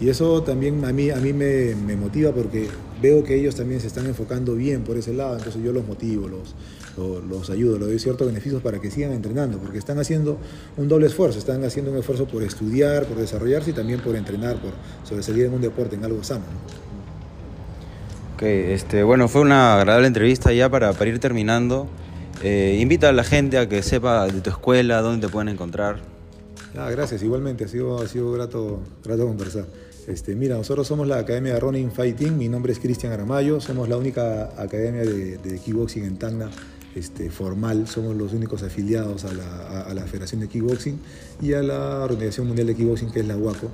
Y 0.00 0.08
eso 0.08 0.42
también 0.42 0.84
a 0.84 0.92
mí, 0.92 1.10
a 1.10 1.16
mí 1.18 1.32
me, 1.32 1.76
me 1.76 1.94
motiva 1.94 2.32
porque 2.32 2.68
veo 3.00 3.24
que 3.24 3.34
ellos 3.34 3.54
también 3.54 3.80
se 3.80 3.86
están 3.86 4.06
enfocando 4.06 4.54
bien 4.54 4.82
por 4.82 4.96
ese 4.96 5.12
lado, 5.12 5.36
entonces 5.36 5.62
yo 5.62 5.72
los 5.72 5.86
motivo, 5.86 6.28
los, 6.28 6.54
los, 6.96 7.24
los 7.24 7.50
ayudo, 7.50 7.78
les 7.78 7.88
doy 7.88 7.98
ciertos 7.98 8.26
beneficios 8.26 8.62
para 8.62 8.80
que 8.80 8.90
sigan 8.90 9.12
entrenando, 9.12 9.58
porque 9.58 9.78
están 9.78 9.98
haciendo 9.98 10.38
un 10.76 10.88
doble 10.88 11.06
esfuerzo, 11.06 11.38
están 11.38 11.64
haciendo 11.64 11.90
un 11.90 11.98
esfuerzo 11.98 12.26
por 12.26 12.42
estudiar, 12.42 13.06
por 13.06 13.18
desarrollarse 13.18 13.70
y 13.70 13.72
también 13.72 14.00
por 14.00 14.16
entrenar, 14.16 14.56
por 14.56 14.72
sobresalir 15.04 15.46
en 15.46 15.54
un 15.54 15.60
deporte, 15.60 15.96
en 15.96 16.04
algo 16.04 16.22
sano. 16.22 16.44
¿no? 16.44 16.84
Ok, 18.34 18.42
este, 18.42 19.04
bueno, 19.04 19.28
fue 19.28 19.42
una 19.42 19.76
agradable 19.76 20.08
entrevista 20.08 20.52
ya 20.52 20.68
para, 20.68 20.92
para 20.92 21.08
ir 21.08 21.20
terminando. 21.20 21.86
Eh, 22.42 22.78
invita 22.80 23.08
a 23.08 23.12
la 23.12 23.22
gente 23.22 23.58
a 23.58 23.68
que 23.68 23.80
sepa 23.82 24.26
de 24.26 24.40
tu 24.40 24.50
escuela, 24.50 25.00
dónde 25.02 25.28
te 25.28 25.32
pueden 25.32 25.48
encontrar. 25.48 25.98
Ah, 26.76 26.90
gracias, 26.90 27.22
igualmente, 27.22 27.64
ha 27.64 27.68
sido, 27.68 28.02
ha 28.02 28.08
sido 28.08 28.32
grato, 28.32 28.80
grato 29.04 29.26
conversar. 29.26 29.66
Este, 30.06 30.34
mira, 30.34 30.56
nosotros 30.56 30.86
somos 30.86 31.08
la 31.08 31.18
Academia 31.18 31.54
de 31.54 31.60
Running 31.60 31.90
Fighting, 31.90 32.36
mi 32.36 32.48
nombre 32.48 32.72
es 32.72 32.78
Cristian 32.78 33.12
Aramayo, 33.12 33.60
somos 33.60 33.88
la 33.88 33.96
única 33.96 34.50
academia 34.60 35.02
de, 35.02 35.38
de 35.38 35.58
kickboxing 35.58 36.04
en 36.04 36.16
Tacna 36.18 36.50
este, 36.94 37.28
formal, 37.30 37.88
somos 37.88 38.14
los 38.14 38.32
únicos 38.32 38.62
afiliados 38.62 39.24
a 39.24 39.32
la, 39.32 40.04
Federación 40.06 40.40
de 40.40 40.48
Kickboxing 40.48 40.98
y 41.42 41.54
a 41.54 41.62
la 41.62 42.04
Organización 42.04 42.46
Mundial 42.46 42.68
de 42.68 42.76
Kickboxing 42.76 43.10
que 43.10 43.20
es 43.20 43.26
la 43.26 43.36
UACO. 43.36 43.68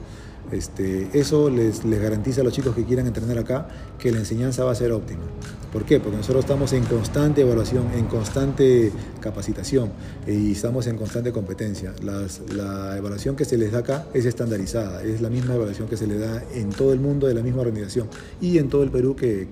Este, 0.53 1.09
eso 1.13 1.51
les, 1.51 1.85
garantiza 1.85 2.41
a 2.41 2.45
los 2.45 2.53
chicos 2.53 2.75
que 2.75 2.85
quieran 2.85 3.07
entrenar 3.07 3.39
acá 3.39 3.69
que 3.99 4.11
la 4.11 4.19
enseñanza 4.19 4.65
va 4.65 4.73
a 4.73 4.75
ser 4.75 4.93
óptima. 4.93 5.23
¿Por 5.73 5.85
qué? 5.85 6.01
Porque 6.01 6.17
nosotros 6.17 6.45
estamos 6.45 6.73
en 6.73 6.85
constante 6.85 7.43
evaluación, 7.43 7.93
en 7.95 8.07
constante 8.07 8.91
capacitación 9.21 9.93
y 10.27 10.53
estamos 10.53 10.87
en 10.89 10.97
constante 10.97 11.33
competencia. 11.33 11.93
La 12.03 12.97
evaluación 12.97 13.37
que 13.37 13.45
se 13.45 13.57
les 13.57 13.71
da 13.71 13.79
acá 13.79 14.07
es 14.13 14.25
estandarizada, 14.25 15.03
es 15.05 15.21
la 15.21 15.31
misma 15.31 15.55
evaluación 15.55 15.89
que 15.89 15.97
se 15.97 16.07
le 16.07 16.19
da 16.19 16.43
en 16.55 16.71
todo 16.71 16.93
el 16.93 16.99
mundo 16.99 17.29
de 17.29 17.35
la 17.35 17.43
misma 17.43 17.63
organización 17.63 18.09
y 18.41 18.59
en 18.59 18.69
todo 18.69 18.83
el 18.83 18.91
Perú 18.91 19.15
que 19.15 19.47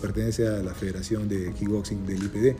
pertenece 0.00 0.46
a 0.46 0.62
la 0.62 0.72
Federación 0.72 1.28
de 1.28 1.52
Kickboxing 1.52 2.06
del 2.06 2.22
IPD. 2.22 2.56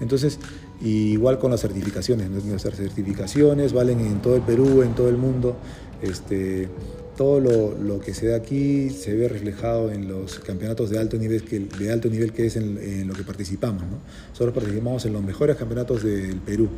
Entonces, 0.00 0.38
igual 0.82 1.38
con 1.38 1.50
las 1.50 1.60
certificaciones, 1.60 2.28
nuestras 2.30 2.76
certificaciones 2.76 3.72
valen 3.72 4.00
en 4.00 4.20
todo 4.20 4.36
el 4.36 4.42
Perú, 4.42 4.82
en 4.82 4.94
todo 4.94 5.08
el 5.08 5.16
mundo. 5.16 5.56
Este, 6.02 6.68
todo 7.16 7.40
lo, 7.40 7.76
lo, 7.76 8.00
que 8.00 8.14
se 8.14 8.26
da 8.26 8.36
aquí 8.36 8.90
se 8.90 9.14
ve 9.14 9.28
reflejado 9.28 9.90
en 9.90 10.08
los 10.08 10.38
campeonatos 10.40 10.90
de 10.90 10.98
alto 10.98 11.16
nivel 11.16 11.44
que, 11.44 11.60
de 11.60 11.92
alto 11.92 12.08
nivel 12.08 12.32
que 12.32 12.46
es 12.46 12.56
en, 12.56 12.78
en 12.78 13.08
lo 13.08 13.14
que 13.14 13.22
participamos. 13.22 13.82
¿no? 13.82 13.98
Nosotros 14.30 14.54
participamos 14.54 15.04
en 15.06 15.12
los 15.12 15.22
mejores 15.22 15.56
campeonatos 15.56 16.02
del 16.02 16.36
Perú 16.40 16.68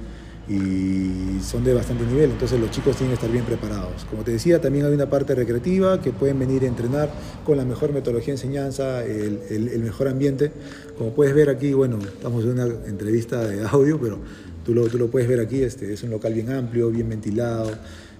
y 0.49 1.41
son 1.43 1.65
de 1.65 1.75
bastante 1.75 2.05
nivel, 2.07 2.31
entonces 2.31 2.61
los 2.61 2.71
chicos 2.71 2.97
tienen 2.97 3.11
que 3.11 3.15
estar 3.15 3.31
bien 3.31 3.45
preparados. 3.45 4.05
Como 4.05 4.23
te 4.23 4.31
decía, 4.31 4.61
también 4.61 4.85
hay 4.87 4.93
una 4.93 5.11
parte 5.11 5.35
recreativa 5.35 6.01
que 6.01 6.13
pueden 6.13 6.39
venir 6.39 6.63
a 6.63 6.67
entrenar 6.67 7.11
con 7.45 7.57
la 7.57 7.65
mejor 7.65 7.93
metodología 7.93 8.29
de 8.29 8.41
enseñanza, 8.41 9.05
el, 9.05 9.41
el, 9.51 9.69
el 9.69 9.83
mejor 9.83 10.07
ambiente. 10.07 10.53
Como 10.97 11.11
puedes 11.11 11.35
ver 11.35 11.49
aquí, 11.49 11.73
bueno, 11.73 11.99
estamos 11.99 12.45
en 12.45 12.51
una 12.51 12.67
entrevista 12.87 13.45
de 13.45 13.67
audio, 13.67 13.99
pero 14.01 14.19
tú 14.65 14.73
lo, 14.73 14.87
tú 14.87 14.99
lo 14.99 15.09
puedes 15.09 15.29
ver 15.29 15.41
aquí, 15.41 15.63
este, 15.63 15.93
es 15.93 16.03
un 16.05 16.11
local 16.11 16.33
bien 16.33 16.51
amplio, 16.51 16.91
bien 16.91 17.09
ventilado 17.09 17.73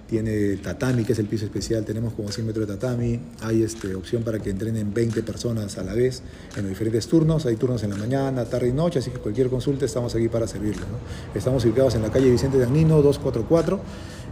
tiene 0.09 0.57
tatami, 0.57 1.05
que 1.05 1.13
es 1.13 1.19
el 1.19 1.27
piso 1.27 1.45
especial, 1.45 1.85
tenemos 1.85 2.15
como 2.15 2.31
100 2.31 2.47
metros 2.47 2.69
de 2.69 2.75
tatami, 2.75 3.21
hay 3.43 3.63
este, 3.63 3.95
opción 3.95 4.23
para 4.23 4.39
que 4.39 4.49
entrenen 4.51 4.95
20 4.95 5.23
personas 5.23 5.79
a 5.79 5.85
la 5.85 5.95
vez 5.95 6.23
en 6.57 6.63
los 6.63 6.71
diferentes 6.71 7.07
turnos, 7.09 7.47
hay 7.47 7.57
turnos 7.57 7.83
en 7.83 7.91
la 7.91 7.97
mañana, 7.97 8.45
tarde 8.45 8.69
y 8.69 8.73
noche, 8.73 9.01
así 9.01 9.11
que 9.11 9.19
cualquier 9.19 9.49
consulta 9.49 9.85
estamos 9.85 10.15
aquí 10.15 10.29
para 10.29 10.47
servirlo. 10.47 10.83
¿no? 10.83 10.99
Estamos 11.35 11.65
ubicados 11.65 11.97
en 11.97 12.03
la 12.03 12.11
calle 12.11 12.31
Vicente 12.31 12.59
de 12.59 12.65
Agnino, 12.65 13.03
244, 13.03 13.81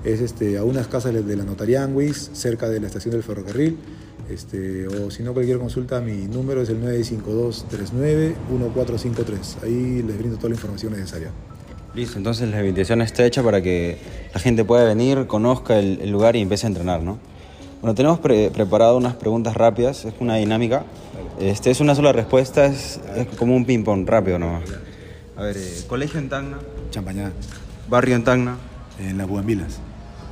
es 0.04 0.20
este, 0.20 0.58
a 0.58 0.64
unas 0.64 0.86
casas 0.86 1.26
de 1.26 1.36
la 1.36 1.44
Notaría 1.44 1.82
Anguis, 1.82 2.30
cerca 2.34 2.68
de 2.68 2.78
la 2.78 2.86
estación 2.86 3.12
del 3.12 3.22
ferrocarril, 3.22 3.78
este, 4.30 4.86
o 4.86 5.10
si 5.10 5.22
no 5.22 5.34
cualquier 5.34 5.58
consulta, 5.58 6.00
mi 6.00 6.26
número 6.26 6.62
es 6.62 6.68
el 6.68 6.80
952-39-1453, 6.82 9.64
ahí 9.64 10.02
les 10.02 10.18
brindo 10.18 10.36
toda 10.36 10.50
la 10.50 10.54
información 10.54 10.92
necesaria. 10.92 11.32
Listo, 11.94 12.18
entonces 12.18 12.48
la 12.48 12.58
invitación 12.60 13.02
está 13.02 13.24
hecha 13.24 13.42
para 13.42 13.62
que 13.62 13.98
la 14.34 14.40
gente 14.40 14.64
pueda 14.64 14.84
venir, 14.84 15.26
conozca 15.26 15.78
el, 15.78 16.00
el 16.00 16.10
lugar 16.10 16.34
y 16.34 16.40
empiece 16.40 16.66
a 16.66 16.68
entrenar, 16.68 17.02
¿no? 17.02 17.18
Bueno, 17.80 17.94
tenemos 17.94 18.18
pre 18.18 18.50
preparado 18.50 18.96
unas 18.96 19.14
preguntas 19.14 19.54
rápidas, 19.54 20.04
es 20.06 20.14
una 20.18 20.36
dinámica. 20.36 20.84
Este 21.38 21.70
es 21.70 21.80
una 21.80 21.94
sola 21.94 22.12
respuesta, 22.12 22.64
es, 22.64 22.98
es 23.14 23.26
como 23.36 23.54
un 23.54 23.66
ping-pong 23.66 24.08
rápido 24.08 24.38
nomás. 24.38 24.62
A 25.36 25.42
ver, 25.42 25.56
eh, 25.58 25.84
colegio 25.86 26.18
en 26.18 26.28
Tacna. 26.28 26.58
Champañá. 26.90 27.30
Barrio 27.88 28.16
en 28.16 28.24
Tacna. 28.24 28.56
En 28.98 29.18
las 29.18 29.28
Bugambilas. 29.28 29.80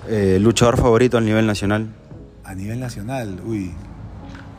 Eh, 0.08 0.38
luchador 0.40 0.78
favorito 0.78 1.18
a 1.18 1.20
nivel 1.20 1.46
nacional. 1.46 1.88
A 2.44 2.54
nivel 2.54 2.80
nacional, 2.80 3.40
uy. 3.44 3.72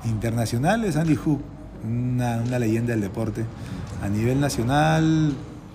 Internacional 0.05 0.83
es 0.85 0.95
Andy 0.95 1.15
Hook, 1.15 1.41
una, 1.83 2.43
una 2.45 2.59
leyenda 2.59 2.91
del 2.91 3.01
deporte. 3.01 3.43
A 4.03 4.07
nivel 4.07 4.39
nacional, 4.39 5.33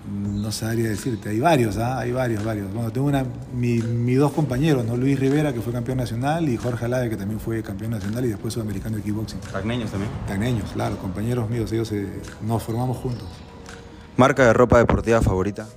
no 0.09 0.51
sabría 0.51 0.89
decirte, 0.89 1.29
hay 1.29 1.39
varios, 1.39 1.77
¿eh? 1.77 1.83
hay 1.83 2.11
varios, 2.11 2.43
varios. 2.43 2.73
Bueno, 2.73 2.91
tengo 2.91 3.07
una, 3.07 3.23
mi, 3.53 3.79
mis 3.79 4.17
dos 4.17 4.31
compañeros, 4.31 4.85
¿no? 4.85 4.97
Luis 4.97 5.19
Rivera, 5.19 5.53
que 5.53 5.61
fue 5.61 5.71
campeón 5.71 5.97
nacional, 5.97 6.49
y 6.49 6.57
Jorge 6.57 6.85
Alade, 6.85 7.09
que 7.09 7.17
también 7.17 7.39
fue 7.39 7.61
campeón 7.61 7.91
nacional 7.91 8.25
y 8.25 8.29
después 8.29 8.53
sudamericano 8.53 8.97
de 8.97 9.03
kickboxing. 9.03 9.39
¿Tacneños 9.51 9.91
también? 9.91 10.11
Tacneños, 10.27 10.71
claro, 10.71 10.97
compañeros 10.97 11.49
míos, 11.49 11.71
ellos 11.71 11.91
eh, 11.91 12.07
nos 12.41 12.63
formamos 12.63 12.97
juntos. 12.97 13.27
¿Marca 14.17 14.45
de 14.45 14.53
ropa 14.53 14.79
deportiva 14.79 15.21
favorita? 15.21 15.67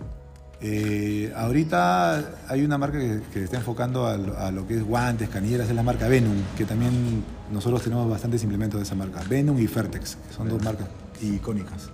Eh, 0.61 1.33
ahorita 1.37 2.37
hay 2.49 2.65
una 2.65 2.79
marca 2.79 2.99
que, 2.99 3.21
que 3.33 3.45
está 3.45 3.57
enfocando 3.57 4.07
a 4.07 4.17
lo, 4.17 4.39
a 4.39 4.51
lo, 4.53 4.67
que 4.67 4.77
es 4.77 4.85
guantes, 4.85 5.29
canilleras, 5.29 5.69
es 5.69 5.75
la 5.75 5.83
marca 5.83 6.09
Venom, 6.09 6.37
que 6.57 6.65
también 6.65 7.25
nosotros 7.53 7.83
tenemos 7.83 8.09
bastantes 8.09 8.43
implementos 8.45 8.79
de 8.81 8.85
esa 8.85 8.95
marca. 8.95 9.21
Venom 9.29 9.59
y 9.59 9.67
Fertex, 9.67 10.17
que 10.17 10.35
son 10.35 10.49
dos 10.49 10.63
marcas 10.63 10.87
icónicas. 11.21 11.91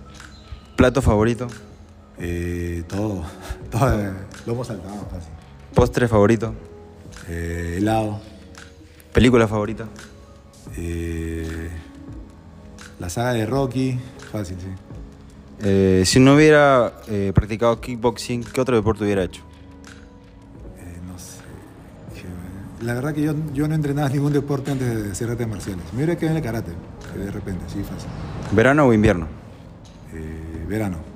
¿Plato 0.75 1.01
favorito? 1.01 1.47
Eh, 2.19 2.83
todo, 2.87 3.23
todo 3.71 3.99
eh, 3.99 4.11
lo 4.45 4.53
hemos 4.53 4.67
saltado 4.67 5.07
fácil. 5.09 5.31
¿Postre 5.73 6.07
favorito? 6.07 6.53
Eh, 7.27 7.75
helado. 7.77 8.19
¿Película 9.13 9.47
favorita? 9.47 9.85
Eh, 10.75 11.69
la 12.99 13.09
saga 13.09 13.33
de 13.33 13.45
Rocky, 13.45 13.97
fácil, 14.31 14.57
sí. 14.59 14.67
Eh, 15.61 16.03
si 16.05 16.19
no 16.19 16.35
hubiera 16.35 16.93
practicado 17.33 17.79
kickboxing, 17.81 18.43
¿qué 18.43 18.61
otro 18.61 18.75
deporte 18.75 19.03
hubiera 19.03 19.23
hecho? 19.23 19.41
no 21.05 21.17
sé. 21.19 21.41
La 22.81 22.93
verdad 22.93 23.13
que 23.13 23.21
yo, 23.21 23.33
yo 23.53 23.67
no 23.67 23.75
entrenaba 23.75 24.09
ningún 24.09 24.31
deporte 24.33 24.71
antes 24.71 25.03
de 25.03 25.11
hacer 25.11 25.29
artes 25.29 25.47
marciales. 25.47 25.83
Me 25.91 25.97
hubiera 25.97 26.17
quedado 26.17 26.37
en 26.37 26.37
el 26.37 26.43
karate, 26.43 26.71
de 27.15 27.31
repente, 27.31 27.65
sí, 27.67 27.83
fácil. 27.83 28.09
¿Verano 28.51 28.85
o 28.85 28.93
invierno? 28.93 29.27
verano. 30.67 31.08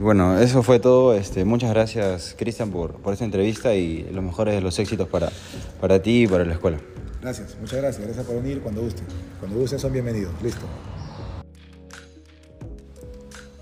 Bueno, 0.00 0.38
eso 0.38 0.62
fue 0.62 0.80
todo. 0.80 1.14
Este, 1.14 1.44
muchas 1.44 1.70
gracias, 1.70 2.34
Cristian, 2.36 2.70
por, 2.70 2.94
por 2.94 3.12
esta 3.12 3.24
entrevista 3.24 3.74
y 3.74 4.02
los 4.12 4.24
mejores 4.24 4.54
de 4.54 4.60
los 4.60 4.78
éxitos 4.78 5.08
para, 5.08 5.30
para 5.80 6.02
ti 6.02 6.24
y 6.24 6.26
para 6.26 6.44
la 6.44 6.54
escuela. 6.54 6.78
Gracias, 7.22 7.56
muchas 7.60 7.80
gracias. 7.80 8.04
Gracias 8.04 8.26
por 8.26 8.42
venir 8.42 8.60
cuando 8.60 8.82
gusten. 8.82 9.06
Cuando 9.38 9.58
gusten 9.58 9.78
son 9.78 9.92
bienvenidos. 9.92 10.32
Listo. 10.42 10.66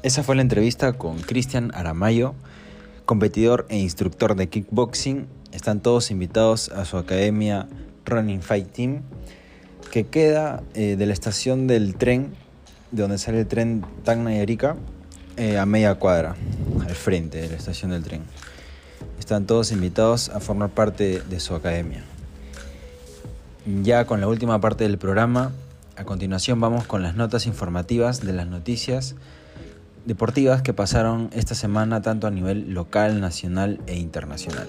Esa 0.02 0.24
fue 0.24 0.34
la 0.34 0.42
entrevista 0.42 0.94
con 0.94 1.18
Cristian 1.20 1.70
Aramayo, 1.74 2.34
competidor 3.04 3.66
e 3.68 3.78
instructor 3.78 4.34
de 4.34 4.48
kickboxing. 4.48 5.28
Están 5.52 5.80
todos 5.80 6.10
invitados 6.10 6.70
a 6.70 6.84
su 6.86 6.96
academia 6.96 7.68
Running 8.06 8.42
Fight 8.42 8.72
Team, 8.72 9.02
que 9.92 10.06
queda 10.06 10.64
eh, 10.74 10.96
de 10.96 11.06
la 11.06 11.12
estación 11.12 11.68
del 11.68 11.94
tren, 11.94 12.32
de 12.90 13.02
donde 13.02 13.18
sale 13.18 13.40
el 13.40 13.46
tren 13.46 13.84
Tacna 14.02 14.34
y 14.34 14.40
Arica, 14.40 14.76
eh, 15.42 15.58
a 15.58 15.66
media 15.66 15.96
cuadra, 15.96 16.36
al 16.86 16.94
frente 16.94 17.40
de 17.40 17.48
la 17.48 17.56
estación 17.56 17.90
del 17.90 18.04
tren. 18.04 18.22
Están 19.18 19.44
todos 19.44 19.72
invitados 19.72 20.28
a 20.28 20.38
formar 20.38 20.70
parte 20.70 21.20
de 21.20 21.40
su 21.40 21.56
academia. 21.56 22.04
Ya 23.82 24.04
con 24.04 24.20
la 24.20 24.28
última 24.28 24.60
parte 24.60 24.84
del 24.84 24.98
programa, 24.98 25.50
a 25.96 26.04
continuación 26.04 26.60
vamos 26.60 26.86
con 26.86 27.02
las 27.02 27.16
notas 27.16 27.46
informativas 27.46 28.20
de 28.20 28.34
las 28.34 28.46
noticias 28.46 29.16
deportivas 30.04 30.62
que 30.62 30.74
pasaron 30.74 31.28
esta 31.32 31.56
semana 31.56 32.02
tanto 32.02 32.28
a 32.28 32.30
nivel 32.30 32.72
local, 32.72 33.20
nacional 33.20 33.80
e 33.88 33.96
internacional. 33.96 34.68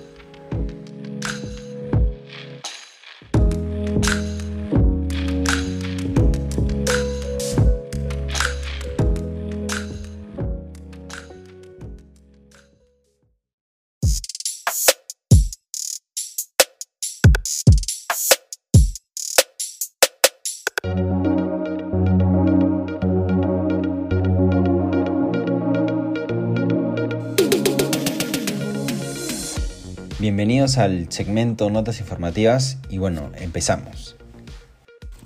Bienvenidos 30.35 30.79
al 30.79 31.11
segmento 31.11 31.69
Notas 31.69 31.99
Informativas 31.99 32.79
y 32.89 32.97
bueno, 32.97 33.29
empezamos. 33.35 34.15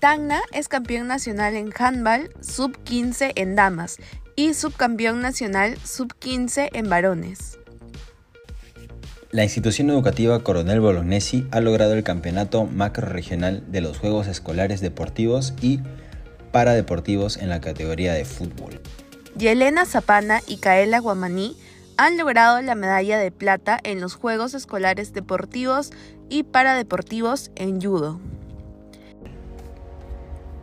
Tacna 0.02 0.42
es 0.52 0.68
campeón 0.68 1.08
nacional 1.08 1.56
en 1.56 1.72
handball, 1.80 2.30
sub 2.42 2.78
15 2.84 3.32
en 3.36 3.56
damas 3.56 4.00
y 4.36 4.54
subcampeón 4.54 5.22
nacional 5.22 5.78
sub 5.82 6.14
15 6.20 6.72
en 6.74 6.90
varones. 6.90 7.58
La 9.32 9.46
institución 9.46 9.90
educativa 9.90 10.44
Coronel 10.44 10.82
Bolognesi 10.82 11.48
ha 11.52 11.62
logrado 11.62 11.94
el 11.94 12.04
campeonato 12.04 12.66
macro 12.66 13.08
regional 13.08 13.64
de 13.72 13.80
los 13.80 14.00
Juegos 14.00 14.28
Escolares 14.28 14.82
Deportivos 14.82 15.54
y 15.62 15.80
paradeportivos 16.52 17.38
en 17.38 17.48
la 17.48 17.62
categoría 17.62 18.12
de 18.12 18.26
fútbol. 18.26 18.82
Yelena 19.38 19.86
Zapana 19.86 20.42
y 20.48 20.58
Kaela 20.58 21.00
Guamaní 21.00 21.56
han 21.98 22.18
logrado 22.18 22.62
la 22.62 22.76
medalla 22.76 23.18
de 23.18 23.32
plata 23.32 23.80
en 23.84 24.00
los 24.00 24.16
Juegos 24.16 24.54
Escolares 24.54 25.14
Deportivos 25.14 25.92
y 26.30 26.44
Paradeportivos 26.44 27.52
en 27.56 27.82
judo. 27.82 28.20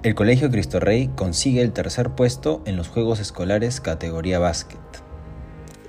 El 0.05 0.15
Colegio 0.15 0.51
Cristo 0.51 0.81
Rey 0.81 1.09
consigue 1.17 1.63
el 1.63 1.73
tercer 1.73 2.11
puesto 2.11 2.63
en 2.67 2.77
los 2.77 2.89
Juegos 2.89 3.21
Escolares 3.21 3.81
categoría 3.81 4.39
básquet. 4.39 4.79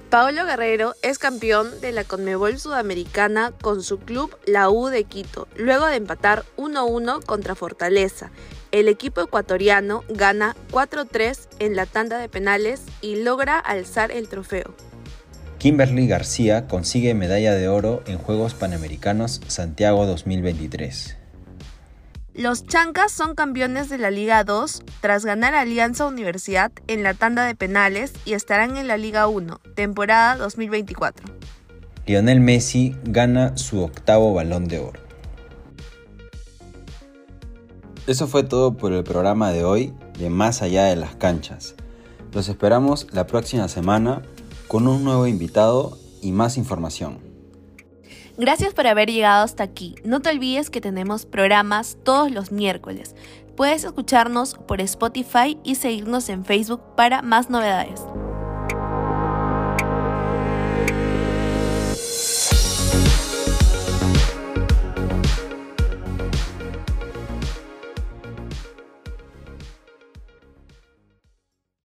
Paolo 0.10 0.46
Guerrero 0.46 0.94
es 1.02 1.20
campeón 1.20 1.82
de 1.82 1.92
la 1.92 2.06
Conmebol 2.06 2.58
Sudamericana 2.58 3.52
con 3.62 3.84
su 3.84 4.00
club 4.00 4.36
La 4.46 4.70
U 4.70 4.88
de 4.88 5.04
Quito, 5.04 5.48
luego 5.58 5.88
de 5.88 5.98
empatar 5.98 6.46
1-1 6.56 7.26
contra 7.26 7.56
Fortaleza. 7.56 8.32
El 8.72 8.88
equipo 8.88 9.22
ecuatoriano 9.22 10.04
gana 10.08 10.56
4-3 10.72 11.48
en 11.60 11.76
la 11.76 11.86
tanda 11.86 12.18
de 12.18 12.30
penales 12.30 12.84
y 13.02 13.18
logra 13.18 13.60
alzar 13.60 14.12
el 14.12 14.30
trofeo. 14.30 14.74
Kimberly 15.58 16.08
García 16.08 16.68
consigue 16.68 17.14
medalla 17.14 17.54
de 17.54 17.68
oro 17.68 18.04
en 18.08 18.18
Juegos 18.18 18.54
Panamericanos 18.54 19.42
Santiago 19.48 20.06
2023. 20.06 21.18
Los 22.34 22.68
Chancas 22.68 23.14
son 23.14 23.34
campeones 23.34 23.88
de 23.88 23.98
la 23.98 24.12
Liga 24.12 24.44
2 24.44 24.84
tras 25.00 25.24
ganar 25.24 25.56
a 25.56 25.62
Alianza 25.62 26.06
Universidad 26.06 26.72
en 26.88 27.02
la 27.02 27.14
tanda 27.14 27.46
de 27.46 27.56
penales 27.56 28.12
y 28.26 28.34
estarán 28.34 28.76
en 28.76 28.88
la 28.88 28.98
Liga 28.98 29.28
1, 29.28 29.62
temporada 29.74 30.36
2024. 30.36 31.26
Lionel 32.06 32.42
Messi 32.42 32.94
gana 33.06 33.56
su 33.58 33.82
octavo 33.82 34.34
balón 34.34 34.68
de 34.68 34.80
oro. 34.80 35.00
Eso 38.06 38.28
fue 38.28 38.44
todo 38.44 38.76
por 38.76 38.94
el 38.94 39.04
programa 39.04 39.52
de 39.52 39.64
hoy 39.64 39.94
de 40.20 40.30
Más 40.30 40.62
allá 40.62 40.84
de 40.84 40.96
las 40.96 41.16
canchas. 41.16 41.76
Los 42.34 42.50
esperamos 42.50 43.08
la 43.14 43.26
próxima 43.26 43.68
semana 43.70 44.22
con 44.68 44.88
un 44.88 45.04
nuevo 45.04 45.28
invitado 45.28 45.98
y 46.22 46.32
más 46.32 46.58
información. 46.58 47.20
Gracias 48.38 48.74
por 48.74 48.88
haber 48.88 49.10
llegado 49.10 49.44
hasta 49.44 49.64
aquí. 49.64 49.96
No 50.04 50.22
te 50.22 50.30
olvides 50.30 50.70
que 50.70 50.82
tenemos 50.82 51.26
programas 51.26 51.98
todos 52.04 52.32
los 52.32 52.52
miércoles. 52.52 53.16
Puedes 53.56 53.86
escucharnos 53.86 54.56
por 54.56 54.82
Spotify 54.82 55.58
y 55.64 55.76
seguirnos 55.76 56.28
en 56.28 56.44
Facebook 56.44 56.82
para 56.98 57.22
más 57.22 57.50
novedades. 57.50 58.02